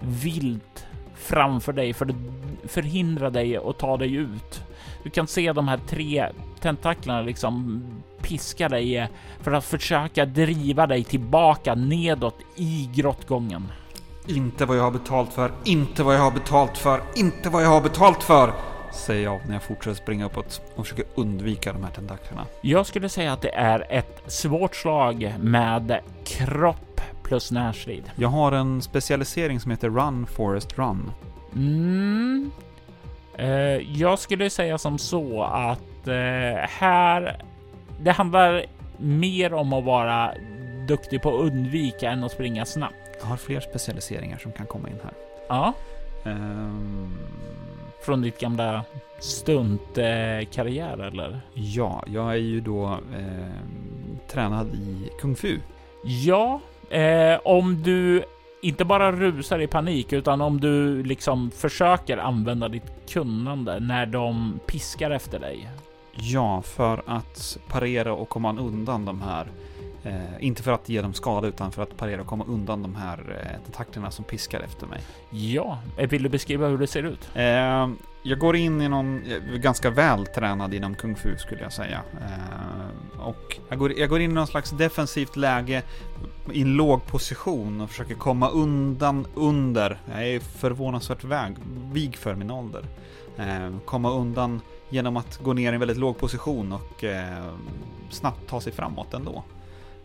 [0.00, 4.62] vilt framför dig för att förhindra dig att ta dig ut.
[5.02, 6.28] Du kan se de här tre
[6.60, 7.82] tentaklerna liksom
[8.22, 9.08] piska dig
[9.40, 13.68] för att försöka driva dig tillbaka nedåt i grottgången.
[14.26, 17.68] Inte vad jag har betalt för, inte vad jag har betalt för, inte vad jag
[17.68, 18.52] har betalt för!
[18.92, 22.46] Säger jag när jag fortsätter springa uppåt och försöker undvika de här tentaklerna.
[22.60, 28.10] Jag skulle säga att det är ett svårt slag med kropp plus närstrid.
[28.16, 31.10] Jag har en specialisering som heter Run Forest Run.
[31.54, 32.50] Mm.
[33.38, 33.48] Eh,
[34.00, 37.42] jag skulle säga som så att eh, här,
[38.00, 38.64] det handlar
[38.96, 40.32] mer om att vara
[40.88, 42.94] duktig på att undvika än att springa snabbt.
[43.20, 45.12] Jag har fler specialiseringar som kan komma in här.
[45.48, 45.72] Ja,
[46.24, 47.18] Ehm,
[48.04, 48.84] från ditt gamla
[49.18, 51.40] stuntkarriär eller?
[51.54, 55.58] ja, jag är ju då ehm, tränad i kung fu.
[56.04, 58.24] Ja, eh, om du
[58.60, 64.60] inte bara rusar i panik utan om du liksom försöker använda ditt kunnande när de
[64.66, 65.70] piskar efter dig.
[66.12, 69.46] Ja, för att parera och komma undan de här.
[70.04, 72.94] Eh, inte för att ge dem skada utan för att parera och komma undan de
[72.94, 75.00] här eh, tentaklerna som piskar efter mig.
[75.30, 77.30] Ja, eh, vill du beskriva hur det ser ut?
[77.34, 77.88] Eh,
[78.22, 82.02] jag går in i någon, är ganska väl tränad inom kung fu skulle jag säga.
[82.20, 85.82] Eh, och jag går, jag går in i någon slags defensivt läge
[86.52, 89.98] i en låg position och försöker komma undan under.
[90.10, 91.56] Jag är förvånansvärt väg,
[91.92, 92.84] vig för min ålder.
[93.36, 97.54] Eh, komma undan genom att gå ner i en väldigt låg position och eh,
[98.10, 99.44] snabbt ta sig framåt ändå.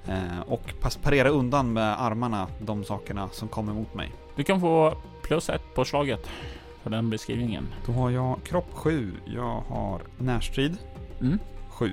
[0.07, 4.11] Eh, och parera undan med armarna de sakerna som kommer mot mig.
[4.35, 6.29] Du kan få plus ett på slaget
[6.83, 7.67] för den beskrivningen.
[7.85, 10.77] Då har jag kropp 7, jag har närstrid
[11.21, 11.39] mm.
[11.69, 11.91] 7.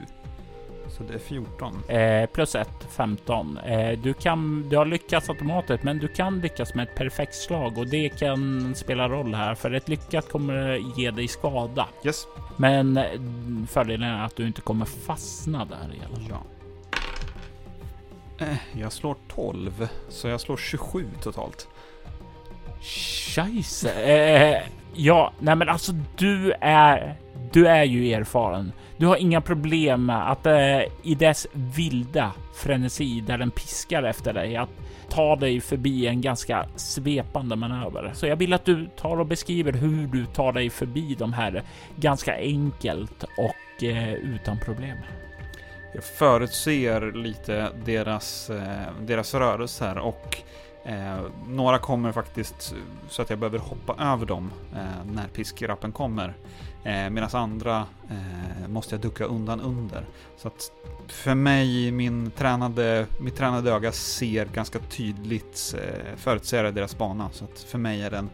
[0.89, 1.83] Så det är 14.
[1.89, 3.59] Eh, plus 1, 15.
[3.59, 7.79] Eh, du, kan, du har lyckats automatiskt, men du kan lyckas med ett perfekt slag
[7.79, 9.55] och det kan spela roll här.
[9.55, 11.89] För ett lyckat kommer ge dig skada.
[12.05, 12.27] Yes.
[12.57, 13.05] Men eh,
[13.69, 16.27] fördelen är att du inte kommer fastna där i alla fall.
[16.31, 16.60] Ja.
[18.41, 21.69] Eh, jag slår 12, så jag slår 27 totalt.
[22.81, 23.93] Scheisse.
[23.93, 24.63] Eh,
[24.95, 27.15] ja, nej men alltså du är,
[27.53, 28.73] du är ju erfaren.
[28.97, 34.33] Du har inga problem med att eh, i dess vilda frenesi där den piskar efter
[34.33, 34.71] dig att
[35.09, 38.11] ta dig förbi en ganska svepande manöver.
[38.15, 41.63] Så jag vill att du tar och beskriver hur du tar dig förbi de här
[41.97, 44.97] ganska enkelt och eh, utan problem.
[45.93, 50.37] Jag förutser lite deras, eh, deras rörelser och
[50.85, 52.75] eh, några kommer faktiskt
[53.09, 56.35] så att jag behöver hoppa över dem eh, när piskrappen kommer.
[56.85, 60.05] Eh, Medan andra eh, måste jag ducka undan under.
[60.37, 60.73] Så att
[61.09, 67.31] för mig, min tränade, mitt tränade öga ser ganska tydligt eh, förutser deras bana.
[67.33, 68.31] Så att för mig är det en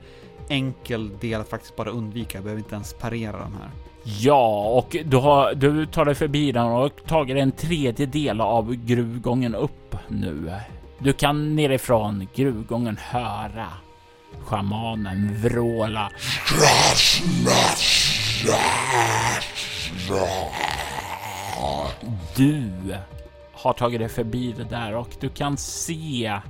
[0.49, 2.39] enkel del att faktiskt bara undvika.
[2.39, 3.71] Jag behöver inte ens parera de här.
[4.09, 9.55] Ja, och du, har, du tar dig förbi den och tagit en tredjedel av gruvgången
[9.55, 10.53] upp nu.
[10.99, 13.67] Du kan nerifrån gruvgången höra
[14.41, 16.11] schamanen vråla.
[22.37, 22.73] Du
[23.53, 26.41] har tagit dig förbi det där och du kan se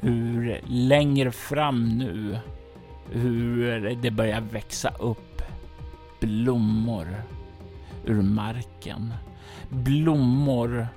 [0.00, 2.38] hur längre fram nu
[3.12, 5.33] hur det börjar växa upp
[6.26, 7.22] blommor
[8.04, 9.14] ur marken.
[9.68, 10.88] Blommor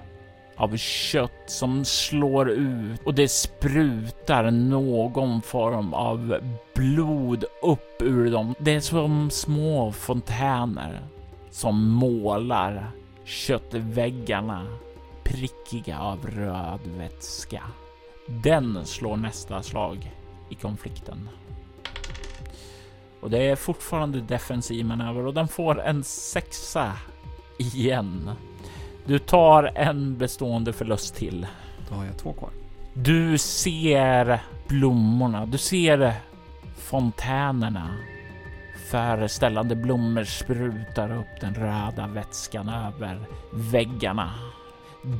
[0.55, 6.39] av kött som slår ut och det sprutar någon form av
[6.75, 8.55] blod upp ur dem.
[8.59, 11.01] Det är som små fontäner
[11.49, 12.91] som målar
[13.23, 14.65] köttväggarna
[15.23, 17.63] prickiga av röd vätska.
[18.27, 20.11] Den slår nästa slag
[20.49, 21.29] i konflikten.
[23.27, 26.93] Och det är fortfarande defensiv manöver och den får en sexa
[27.57, 28.31] igen.
[29.05, 31.47] Du tar en bestående förlust till.
[31.89, 32.49] Då har jag två kvar.
[32.93, 35.45] Du ser blommorna.
[35.45, 36.13] Du ser
[36.77, 37.97] fontänerna.
[38.91, 43.19] Föreställande blommor sprutar upp den röda vätskan över
[43.53, 44.33] väggarna.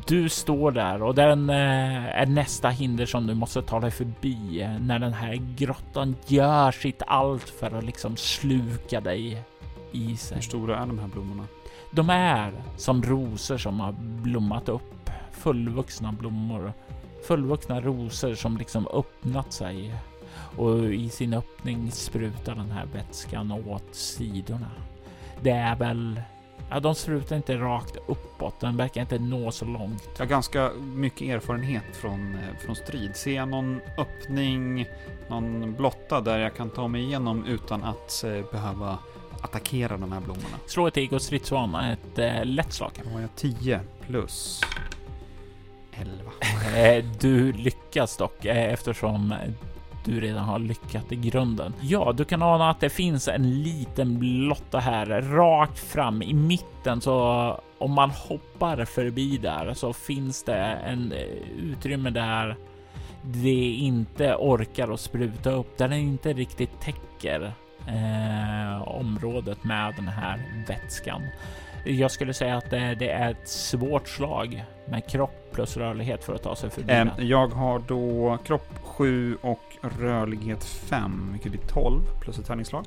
[0.08, 4.62] Du står där och den eh, är nästa hinder som du måste ta dig förbi
[4.62, 9.44] eh, när den här grottan gör sitt allt för att liksom sluka dig
[9.92, 10.36] i sig.
[10.36, 11.44] Hur stora är de här blommorna?
[11.92, 15.10] De är som rosor som har blommat upp.
[15.32, 16.74] Fullvuxna blommor.
[17.28, 19.96] Fullvuxna rosor som liksom öppnat sig.
[20.58, 24.72] Och i sin öppning sprutar den här vätskan åt sidorna.
[25.42, 26.22] Det är väl...
[26.70, 28.60] Ja, de sprutar inte rakt uppåt.
[28.60, 30.10] Den verkar inte nå så långt.
[30.14, 33.16] Jag har ganska mycket erfarenhet från, eh, från strid.
[33.16, 34.86] Ser jag någon öppning,
[35.30, 38.98] någon blotta där jag kan ta mig igenom utan att eh, behöva
[39.42, 40.58] attackera de här blommorna.
[40.66, 42.92] Slå ett ego stridsvana, ett eh, lätt slag.
[43.04, 44.62] Då har jag 10 plus
[45.92, 46.32] 11.
[46.78, 49.36] Eh, du lyckas dock eftersom
[50.08, 51.74] du redan har lyckat i grunden.
[51.82, 57.02] Ja, du kan ana att det finns en liten blotta här rakt fram i mitten
[57.02, 61.20] så om man hoppar förbi där så finns det en eh,
[61.58, 62.56] utrymme där
[63.22, 67.54] det inte orkar att spruta upp, där den inte riktigt täcker
[67.88, 71.22] eh, området med den här vätskan.
[71.84, 76.36] Jag skulle säga att det, det, är ett svårt slag med kropp plus rörlighet för
[76.36, 76.94] att ta sig förbi.
[76.94, 82.86] Eh, jag har då kropp 7 och rörlighet 5, vilket blir 12 plus ett tärningsslag.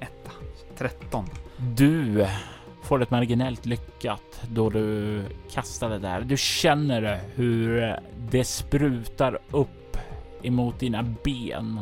[0.00, 0.30] Etta,
[0.76, 1.26] 13.
[1.56, 2.26] Du
[2.82, 6.20] får ett marginellt lyckat då du kastar det där.
[6.20, 7.96] Du känner hur
[8.30, 9.96] det sprutar upp
[10.42, 11.80] emot dina ben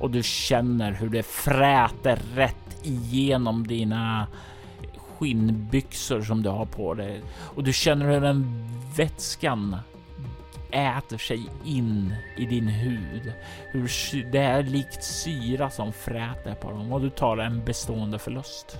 [0.00, 4.26] och du känner hur det fräter rätt igenom dina
[4.96, 8.64] skinnbyxor som du har på dig och du känner hur den
[8.96, 9.76] vätskan
[10.70, 13.32] äter sig in i din hud.
[13.72, 13.90] Hur
[14.32, 18.78] det är likt syra som fräter på dem och du tar en bestående förlust.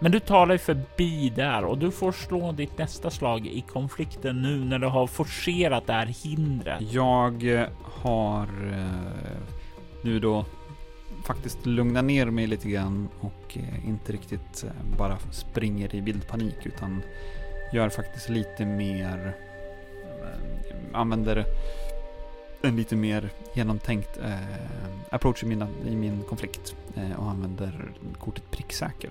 [0.00, 4.42] Men du tar dig förbi där och du får slå ditt nästa slag i konflikten
[4.42, 6.92] nu när du har forcerat det här hindret.
[6.92, 9.55] Jag har eh,
[10.06, 10.44] nu då
[11.24, 16.56] faktiskt lugnar ner mig lite grann och eh, inte riktigt eh, bara springer i bildpanik
[16.64, 17.02] utan
[17.72, 19.36] gör faktiskt lite mer,
[20.22, 21.44] eh, använder
[22.62, 24.36] en lite mer genomtänkt eh,
[25.10, 29.10] approach i, mina, i min konflikt eh, och använder kortet pricksäker.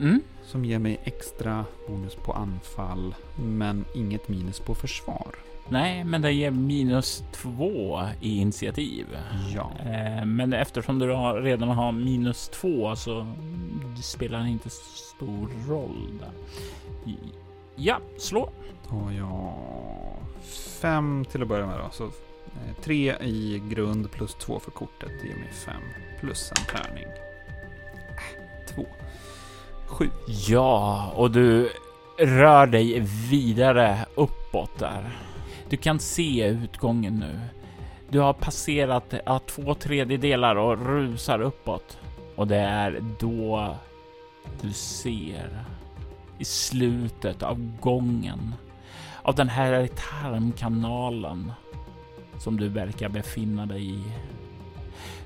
[0.00, 0.20] Mm.
[0.44, 5.34] Som ger mig extra bonus på anfall men inget minus på försvar.
[5.68, 9.06] Nej, men det ger minus två i initiativ.
[9.54, 9.70] Ja.
[9.80, 11.06] Eh, Men eftersom du
[11.42, 13.26] redan har minus två så
[14.02, 16.30] spelar det inte stor roll där.
[17.76, 18.50] Ja, slå.
[18.90, 19.54] Då jag
[20.80, 21.88] fem till att börja med då.
[21.92, 25.82] Så eh, tre i grund plus två för kortet ger mig fem.
[26.20, 27.04] Plus en tärning.
[27.04, 28.86] Äh, Två.
[29.86, 30.10] Sju.
[30.48, 31.70] Ja, och du
[32.18, 33.00] rör dig
[33.30, 35.16] vidare uppåt där.
[35.68, 37.40] Du kan se utgången nu.
[38.08, 41.98] Du har passerat ja, två tredjedelar och rusar uppåt.
[42.36, 43.76] Och det är då
[44.62, 45.64] du ser
[46.38, 48.54] i slutet av gången
[49.22, 51.52] av den här tarmkanalen
[52.38, 54.02] som du verkar befinna dig i.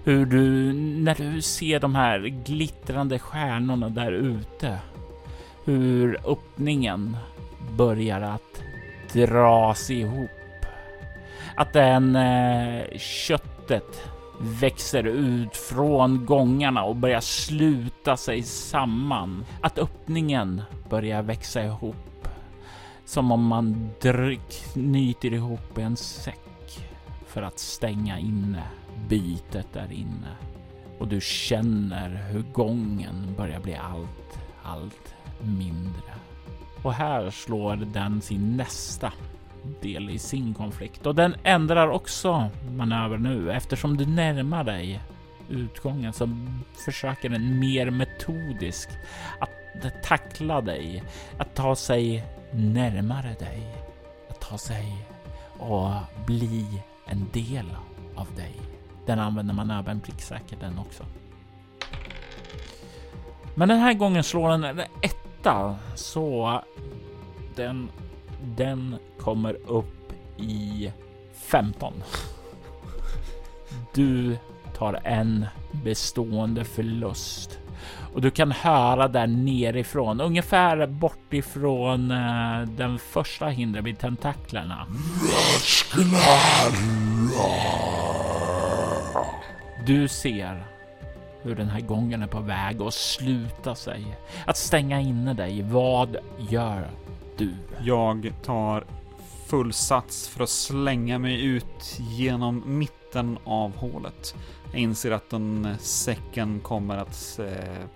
[0.04, 4.78] Hur du, när du ser de här glittrande stjärnorna där ute,
[5.64, 7.16] hur öppningen
[7.76, 8.62] börjar att
[9.12, 10.30] dras ihop.
[11.54, 19.44] Att den eh, köttet växer ut från gångarna och börjar sluta sig samman.
[19.60, 22.28] Att öppningen börjar växa ihop.
[23.04, 23.90] Som om man
[24.72, 26.88] knyter ihop en säck
[27.26, 28.62] för att stänga inne
[29.08, 30.36] Bitet där inne.
[30.98, 36.14] Och du känner hur gången börjar bli allt, allt mindre.
[36.82, 39.12] Och här slår den sin nästa
[39.80, 45.00] del i sin konflikt och den ändrar också manöver nu eftersom du närmar dig
[45.48, 46.28] utgången så
[46.84, 48.90] försöker den mer metodiskt
[49.40, 49.50] att
[50.02, 51.02] tackla dig,
[51.38, 53.74] att ta sig närmare dig,
[54.30, 55.06] att ta sig
[55.58, 55.90] och
[56.26, 57.66] bli en del
[58.14, 58.54] av dig.
[59.06, 61.04] Den använder man även pricksäkert den också.
[63.54, 66.60] Men den här gången slår den ett 8 så
[67.56, 67.88] den,
[68.56, 70.92] den kommer upp i
[71.34, 71.92] 15.
[73.94, 74.36] Du
[74.76, 77.58] tar en bestående förlust
[78.14, 84.86] och du kan höra där nerifrån, ungefär bortifrån eh, den första hindret vid tentaklerna.
[89.86, 90.64] Du ser
[91.42, 94.16] hur den här gången är på väg att sluta sig,
[94.46, 95.62] att stänga inne dig.
[95.62, 96.90] Vad gör
[97.36, 97.54] du?
[97.82, 98.84] Jag tar
[99.46, 104.34] full sats för att slänga mig ut genom mitten av hålet.
[104.72, 107.86] Jag inser att den eh, säcken kommer att eh,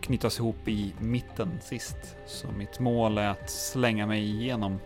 [0.00, 2.16] knytas ihop i mitten sist.
[2.26, 4.78] Så mitt mål är att slänga mig igenom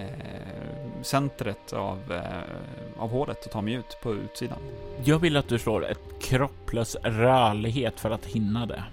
[0.00, 4.58] eh, centret av, eh, av hålet och ta mig ut på utsidan.
[5.04, 8.84] Jag vill att du slår ett kropp plus rörlighet för att hinna det.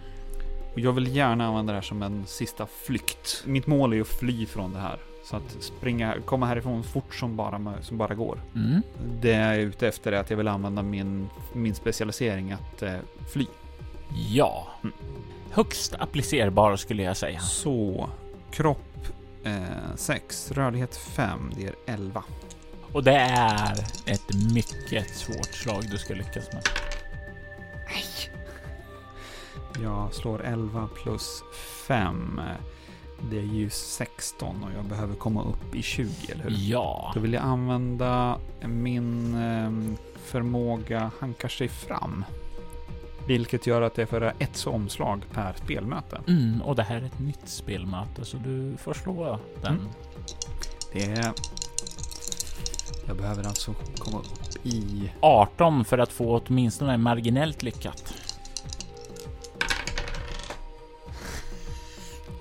[0.73, 3.43] Och jag vill gärna använda det här som en sista flykt.
[3.45, 4.97] Mitt mål är att fly från det här.
[5.23, 8.41] Så att springa, komma härifrån fort som bara, som bara går.
[8.55, 8.81] Mm.
[9.21, 12.93] Det jag är ute efter är att jag vill använda min, min specialisering att eh,
[13.33, 13.45] fly.
[14.29, 14.67] Ja.
[14.83, 14.95] Mm.
[15.51, 17.39] Högst applicerbar skulle jag säga.
[17.39, 18.09] Så,
[18.51, 19.07] kropp
[19.95, 22.23] 6, rörlighet 5, det är 11.
[22.93, 23.73] Och det är
[24.05, 26.63] ett mycket svårt slag du ska lyckas med.
[29.81, 31.43] Jag slår 11 plus
[31.87, 32.41] 5.
[33.31, 36.55] Det är ju 16 och jag behöver komma upp i 20, eller hur?
[36.59, 37.11] Ja.
[37.13, 42.25] Då vill jag använda min eh, förmåga hankar sig fram.
[43.27, 46.21] Vilket gör att jag får ett omslag per spelmöte.
[46.27, 49.73] Mm, och det här är ett nytt spelmöte så du får slå den.
[49.73, 49.87] Mm.
[50.93, 51.33] Det är...
[53.07, 55.11] Jag behöver alltså komma upp i...
[55.19, 58.13] 18 för att få åtminstone marginellt lyckat.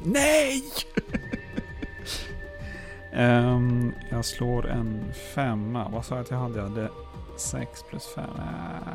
[0.04, 0.62] Nej!
[3.14, 5.88] Ehm, jag slår en femma.
[5.88, 6.58] Vad sa jag att jag hade?
[6.58, 6.88] Jag hade
[7.36, 8.24] 6 plus 5.
[8.24, 8.94] Uh,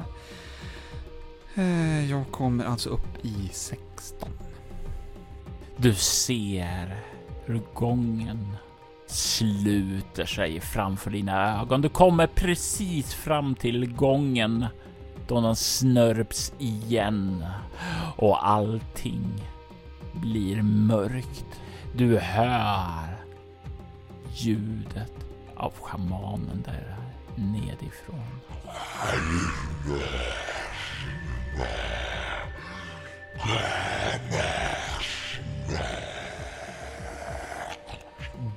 [2.09, 4.29] jag kommer alltså upp i 16.
[5.77, 7.01] Du ser
[7.45, 8.57] hur gången
[9.07, 11.81] sluter sig framför dina ögon.
[11.81, 14.65] Du kommer precis fram till gången
[15.27, 17.45] då den snörps igen
[18.17, 19.43] och allting
[20.13, 21.61] blir mörkt.
[21.93, 23.17] Du hör
[24.33, 25.13] ljudet
[25.55, 26.95] av schamanen där
[27.35, 28.25] nedifrån.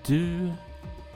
[0.07, 0.53] Du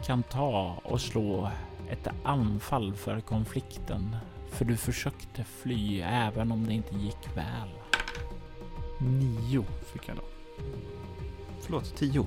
[0.06, 1.50] kan ta och slå
[1.90, 4.16] ett anfall för konflikten,
[4.50, 7.68] för du försökte fly även om det inte gick väl.
[9.00, 10.22] Nio fick jag då.
[11.60, 12.26] Förlåt, tio.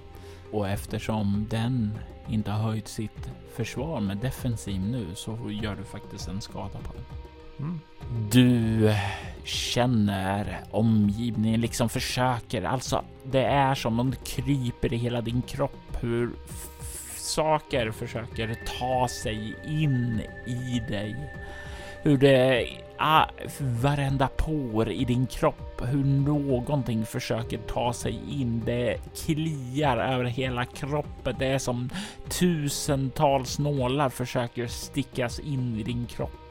[0.52, 2.00] Och eftersom den
[2.30, 6.94] inte har höjt sitt försvar med defensiv nu så gör du faktiskt en skada på
[6.94, 7.27] den.
[7.60, 7.80] Mm.
[8.32, 8.94] Du
[9.44, 12.64] känner omgivningen, liksom försöker.
[12.64, 15.98] Alltså, det är som om det kryper i hela din kropp.
[16.02, 16.30] Hur
[17.16, 21.16] saker försöker ta sig in i dig.
[22.04, 23.26] Hur det ah,
[23.60, 28.62] varenda por i din kropp, hur någonting försöker ta sig in.
[28.66, 31.36] Det kliar över hela kroppen.
[31.40, 31.90] Det är som
[32.30, 36.47] tusentals nålar försöker stickas in i din kropp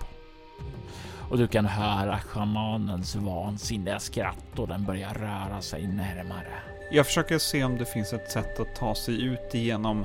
[1.31, 6.63] och du kan höra schamanens vansinniga skratt och den börjar röra sig närmare.
[6.91, 10.05] Jag försöker se om det finns ett sätt att ta sig ut igenom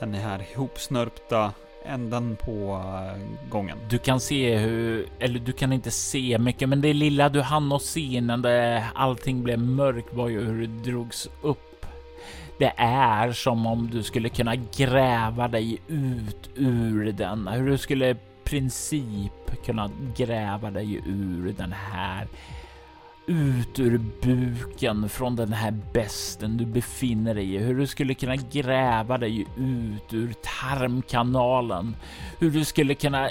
[0.00, 1.52] den här ihopsnörpta
[1.86, 3.78] änden på eh, gången.
[3.90, 7.72] Du kan se hur, eller du kan inte se mycket, men det lilla du hann
[7.72, 11.86] att se innan det, allting blev mörkt var ju hur det drogs upp.
[12.58, 18.16] Det är som om du skulle kunna gräva dig ut ur den, hur du skulle
[18.44, 22.26] princip kunna gräva dig ur den här
[23.26, 27.58] ut ur buken från den här besten du befinner dig i.
[27.58, 31.96] Hur du skulle kunna gräva dig ut ur tarmkanalen.
[32.38, 33.30] Hur du skulle kunna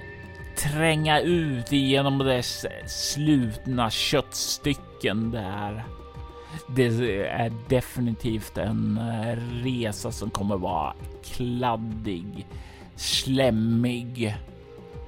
[0.58, 5.84] tränga ut genom dess slutna köttstycken där.
[6.68, 6.86] Det
[7.28, 10.94] är definitivt en eh, resa som kommer vara
[11.24, 12.48] kladdig,
[12.96, 14.36] slemmig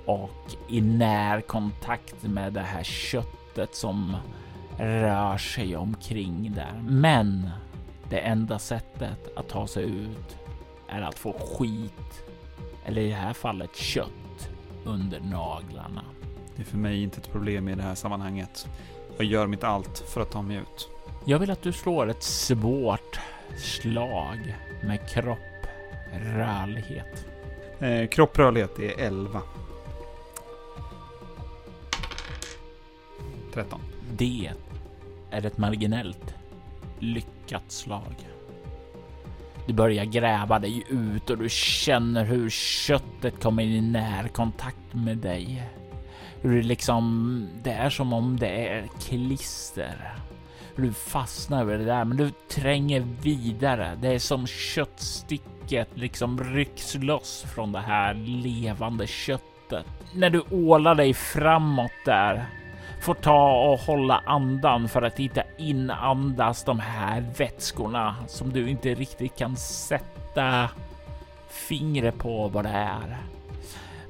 [0.05, 4.15] och i närkontakt med det här köttet som
[4.77, 6.81] rör sig omkring där.
[6.87, 7.49] Men
[8.09, 10.37] det enda sättet att ta sig ut
[10.87, 12.23] är att få skit,
[12.85, 14.49] eller i det här fallet kött,
[14.83, 16.01] under naglarna.
[16.55, 18.67] Det är för mig inte ett problem i det här sammanhanget.
[19.17, 20.89] Jag gör mitt allt för att ta mig ut.
[21.25, 23.19] Jag vill att du slår ett svårt
[23.57, 25.67] slag med kropp,
[26.13, 27.25] rörlighet.
[27.79, 29.41] Eh, kropprörlighet är 11.
[33.55, 33.81] 13.
[34.17, 34.51] Det
[35.31, 36.35] är ett marginellt
[36.99, 38.15] lyckat slag.
[39.67, 45.63] Du börjar gräva dig ut och du känner hur köttet kommer i närkontakt med dig.
[46.41, 50.15] Hur det liksom, det är som om det är klister.
[50.75, 53.97] Du fastnar över det där, men du tränger vidare.
[54.01, 59.85] Det är som köttsticket liksom rycks loss från det här levande köttet.
[60.13, 62.45] När du ålar dig framåt där
[63.05, 68.93] får ta och hålla andan för att inte inandas de här vätskorna som du inte
[68.93, 70.69] riktigt kan sätta
[71.49, 73.17] fingret på vad det är.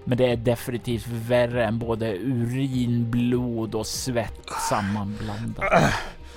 [0.04, 5.94] Men det är definitivt värre än både urin, blod och svett sammanblandat.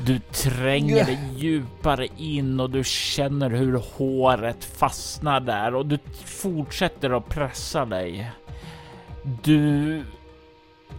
[0.07, 7.11] Du tränger dig djupare in och du känner hur håret fastnar där och du fortsätter
[7.11, 8.31] att pressa dig.
[9.43, 10.03] Du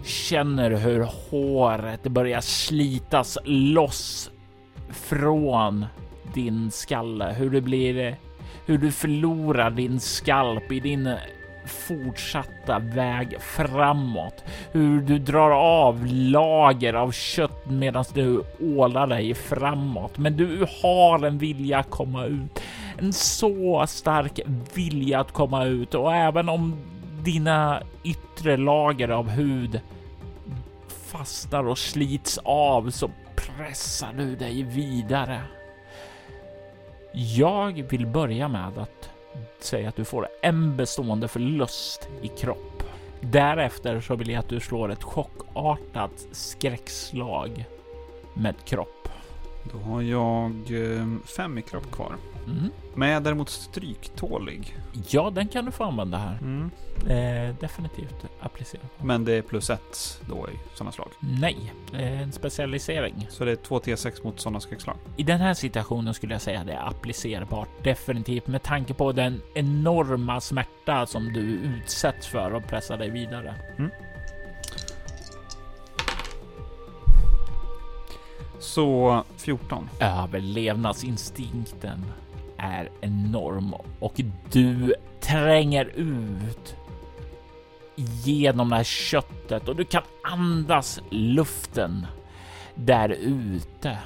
[0.04, 4.32] känner hur håret börjar slitas loss
[4.90, 5.86] från
[6.34, 8.16] din skalle, hur det blir,
[8.66, 11.16] hur du förlorar din skalp i din
[11.70, 14.44] fortsatta väg framåt.
[14.72, 20.18] Hur du drar av lager av kött medan du ålar dig framåt.
[20.18, 22.62] Men du har en vilja att komma ut.
[22.98, 24.40] En så stark
[24.74, 26.76] vilja att komma ut och även om
[27.24, 29.82] dina yttre lager av hud
[30.88, 35.42] fastnar och slits av så pressar du dig vidare.
[37.14, 39.10] Jag vill börja med att
[39.60, 42.84] säga att du får en bestående förlust i kropp.
[43.22, 47.66] Därefter så vill jag att du slår ett chockartat skräckslag
[48.34, 49.10] med kropp.
[49.72, 52.16] Då har jag eh, fem i kropp kvar.
[52.52, 52.72] Mm.
[52.96, 54.78] Men jag är däremot stryktålig.
[55.10, 56.38] Ja, den kan du få använda här.
[56.42, 56.72] Mm.
[57.08, 58.82] Eh, definitivt applicera.
[58.98, 61.08] Men det är plus ett då i sådana slag.
[61.20, 63.28] Nej, eh, en specialisering.
[63.30, 64.98] Så det är två T6 mot sådana skräckslag.
[65.18, 69.42] I den här situationen skulle jag säga det är applicerbart definitivt med tanke på den
[69.54, 73.56] enorma smärta som du utsätts för och pressar dig vidare.
[73.78, 73.92] Mm.
[78.60, 79.90] Så 14.
[80.00, 82.06] Överlevnadsinstinkten
[82.60, 86.76] är enorm och du tränger ut
[88.26, 92.08] genom det här köttet och du kan andas luften
[92.76, 93.98] där ute.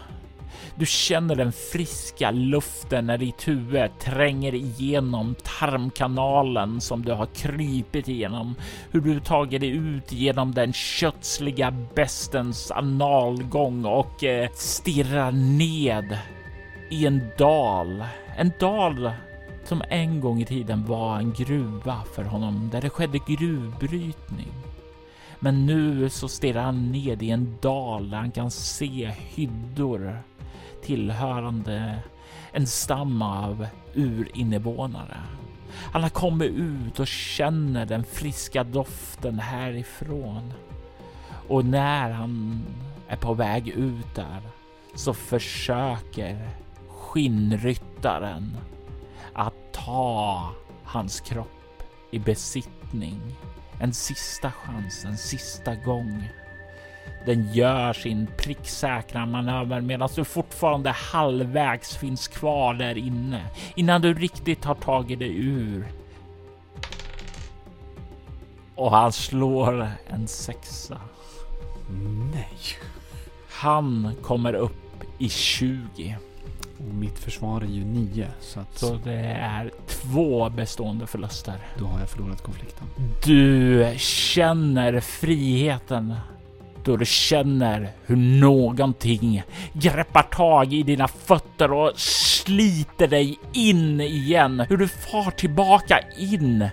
[0.75, 8.07] Du känner den friska luften när ditt huvud tränger igenom tarmkanalen som du har krypit
[8.07, 8.55] igenom.
[8.91, 16.17] Hur du tagit dig ut genom den kötsliga bestens analgång och eh, stirrar ned
[16.89, 18.03] i en dal.
[18.38, 19.11] En dal
[19.63, 24.53] som en gång i tiden var en gruva för honom där det skedde gruvbrytning.
[25.39, 30.19] Men nu så stirrar han ned i en dal där han kan se hyddor
[30.84, 31.99] tillhörande
[32.51, 35.17] en stam av urinnevånare.
[35.91, 40.53] Han har kommit ut och känner den friska doften härifrån.
[41.47, 42.61] Och när han
[43.07, 44.41] är på väg ut där
[44.95, 46.49] så försöker
[47.14, 48.57] skinnryttaren
[49.34, 50.49] att ta
[50.84, 53.22] hans kropp i besittning.
[53.80, 56.30] En sista chans, en sista gång.
[57.26, 63.45] Den gör sin pricksäkra manöver medan du fortfarande halvvägs finns kvar där inne
[63.76, 65.88] innan du riktigt har tagit dig ur.
[68.76, 71.01] Och han slår en sexa.
[72.34, 72.57] Nej.
[73.49, 76.18] Han kommer upp i 20.
[76.88, 81.53] Och mitt försvar är ju 9 så att Så det är två bestående förluster.
[81.79, 82.88] då har jag förlorat konflikten.
[83.23, 86.13] Du känner friheten
[86.84, 94.59] då du känner hur någonting greppar tag i dina fötter och sliter dig in igen.
[94.69, 96.69] Hur du far tillbaka in,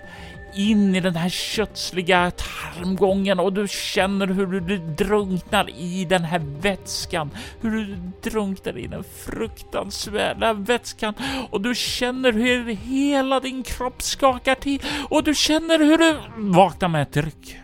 [0.55, 6.39] in i den här kötsliga tarmgången och du känner hur du drunknar i den här
[6.61, 7.29] vätskan.
[7.61, 7.95] Hur du
[8.29, 11.13] drunknar i den fruktansvärda vätskan
[11.49, 16.17] och du känner hur hela din kropp skakar till och du känner hur du
[16.51, 17.57] vaknar med ett ryck.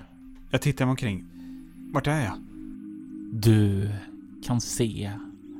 [0.52, 1.26] Jag tittar mig omkring.
[1.94, 2.38] Vart är jag?
[3.32, 3.90] Du
[4.46, 5.12] kan se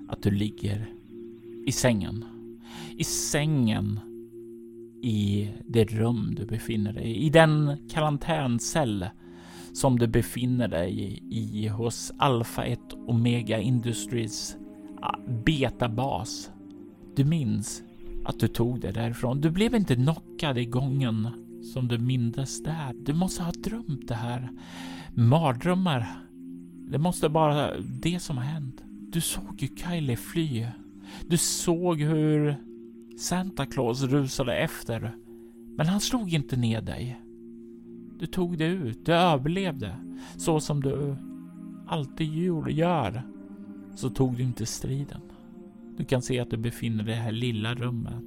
[0.10, 0.86] att du ligger
[1.66, 2.26] i sängen.
[2.98, 4.00] I sängen
[5.02, 7.26] i det rum du befinner dig i.
[7.26, 9.06] I den karantäncell
[9.74, 14.58] som du befinner dig i hos Alpha 1 Omega Industries
[15.02, 16.52] ah, betabas.
[17.16, 17.84] Du minns
[18.26, 19.42] att du tog det därifrån.
[19.42, 21.28] Du blev inte knockad i gången
[21.74, 22.94] som du mindes där.
[23.06, 24.50] Du måste ha drömt det här.
[25.14, 26.08] Mardrömmar.
[26.92, 28.82] Det måste vara det som har hänt.
[29.12, 30.66] Du såg ju Kylie fly.
[31.28, 32.56] Du såg hur
[33.18, 35.16] Santa Claus rusade efter.
[35.76, 37.22] Men han slog inte ner dig.
[38.20, 39.06] Du tog dig ut.
[39.06, 39.96] Du överlevde.
[40.38, 41.16] Så som du
[41.88, 42.34] alltid
[42.70, 43.24] gör.
[43.96, 45.22] Så tog du inte striden.
[45.98, 48.26] Du kan se att du befinner dig i det här lilla rummet.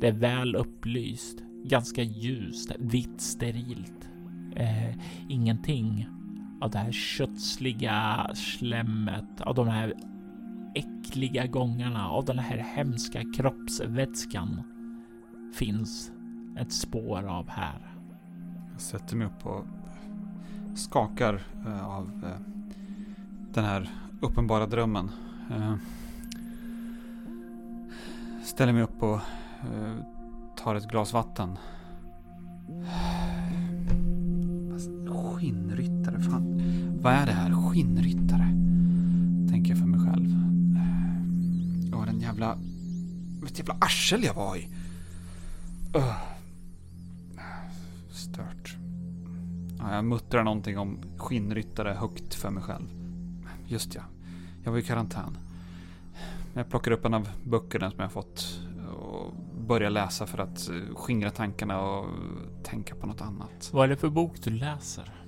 [0.00, 1.38] Det är väl upplyst.
[1.64, 2.72] Ganska ljust.
[2.78, 4.08] Vitt sterilt.
[4.56, 4.96] Eh,
[5.28, 6.08] ingenting
[6.60, 9.94] av det här kötsliga slemmet, av de här
[10.74, 14.62] äckliga gångarna, av den här hemska kroppsvätskan
[15.54, 16.12] finns
[16.58, 17.94] ett spår av här.
[18.72, 19.64] Jag sätter mig upp och
[20.74, 22.40] skakar eh, av eh,
[23.54, 25.10] den här uppenbara drömmen.
[25.50, 25.74] Eh,
[28.44, 29.20] ställer mig upp och
[30.56, 31.58] tar ett glas vatten.
[34.72, 36.62] Fast Skinnryttare, fan.
[37.02, 37.70] Vad är det här?
[37.70, 38.51] Skinnryttare?
[42.42, 42.58] Jävla...
[43.40, 44.68] Vilket jävla arsel jag var i.
[45.96, 46.14] Uh.
[48.10, 48.76] Stört.
[49.78, 52.86] Ja, jag muttrar någonting om skinnryttare högt för mig själv.
[53.66, 54.02] Just ja,
[54.64, 55.38] jag var i karantän.
[56.54, 58.60] Jag plockar upp en av böckerna som jag fått
[58.96, 59.34] och
[59.66, 62.06] börjar läsa för att skingra tankarna och
[62.62, 63.70] tänka på något annat.
[63.72, 65.21] Vad är det för bok du läser?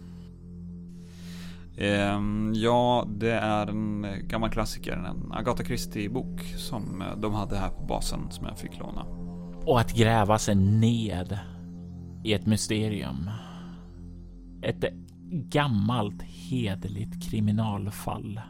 [1.77, 7.70] Ehm, ja, det är en gammal klassiker, en Agatha Christie-bok som eh, de hade här
[7.70, 9.05] på basen som jag fick låna.
[9.66, 11.39] Och att gräva sig ned
[12.25, 13.31] i ett mysterium.
[14.62, 14.91] Ett eh,
[15.31, 18.41] gammalt hederligt kriminalfall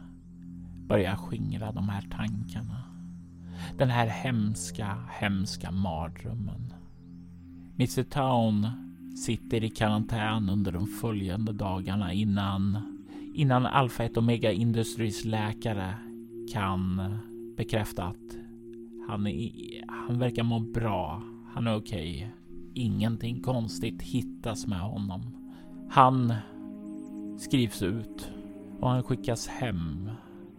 [0.88, 2.84] börjar skingra de här tankarna.
[3.78, 6.74] Den här hemska, hemska mardrömmen.
[7.74, 8.68] Mr Town
[9.26, 12.93] sitter i karantän under de följande dagarna innan
[13.34, 15.94] innan Alpha 1 Omega Industries läkare
[16.52, 17.02] kan
[17.56, 18.36] bekräfta att
[19.08, 19.50] han, är,
[19.88, 21.22] han verkar må bra.
[21.52, 22.16] Han är okej.
[22.16, 22.28] Okay.
[22.74, 25.20] Ingenting konstigt hittas med honom.
[25.90, 26.34] Han
[27.38, 28.32] skrivs ut
[28.80, 30.10] och han skickas hem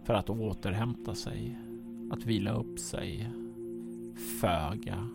[0.04, 1.58] för att återhämta sig,
[2.10, 3.30] att vila upp sig.
[4.40, 5.08] Föga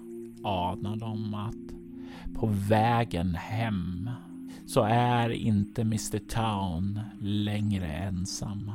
[0.44, 1.76] anar de att
[2.34, 4.10] på vägen hem
[4.74, 8.72] så är inte Mr Town längre ensam.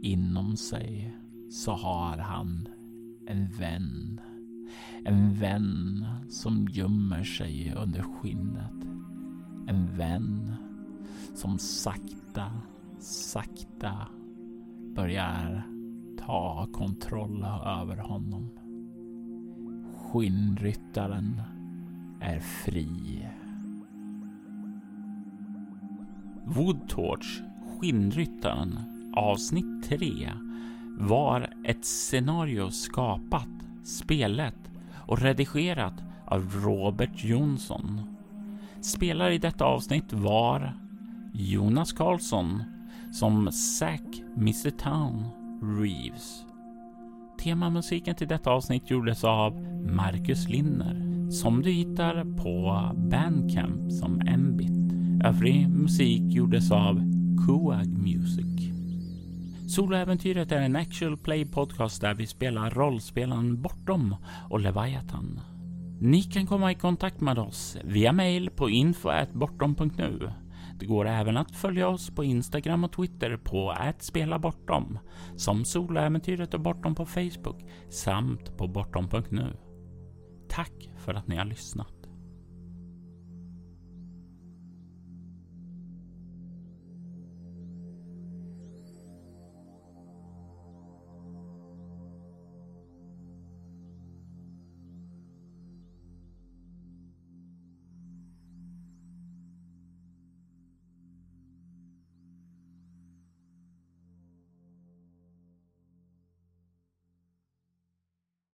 [0.00, 1.16] Inom sig
[1.50, 2.68] så har han
[3.26, 4.20] en vän.
[5.04, 8.84] En vän som gömmer sig under skinnet.
[9.66, 10.54] En vän
[11.34, 12.50] som sakta,
[13.00, 14.08] sakta
[14.94, 15.62] börjar
[16.18, 18.50] ta kontroll över honom.
[19.96, 21.42] Skinnryttaren
[22.20, 23.28] är fri.
[26.54, 27.42] Woodtorch,
[27.80, 28.78] Skinnryttaren,
[29.16, 30.30] avsnitt 3
[30.98, 33.48] var ett scenario skapat,
[33.84, 34.70] spelet
[35.06, 35.94] och redigerat
[36.26, 38.00] av Robert Jonsson.
[38.80, 40.74] Spelare i detta avsnitt var
[41.32, 42.62] Jonas Karlsson
[43.12, 45.24] som Zack Mr Town
[45.62, 46.44] Reeves.
[47.42, 54.81] Temamusiken till detta avsnitt gjordes av Marcus Linner som du hittar på Bandcamp som Mbit.
[55.24, 57.02] Övrig musik gjordes av
[57.46, 58.72] Coag Music.
[59.68, 64.16] Soloäventyret är en actual play podcast där vi spelar rollspelaren Bortom
[64.50, 65.40] och Leviathan.
[66.00, 70.32] Ni kan komma i kontakt med oss via mail på info.bortom.nu.
[70.78, 74.98] Det går även att följa oss på Instagram och Twitter på @spelabortom
[75.36, 79.56] som Soloäventyret och Bortom på Facebook samt på bortom.nu.
[80.48, 82.01] Tack för att ni har lyssnat.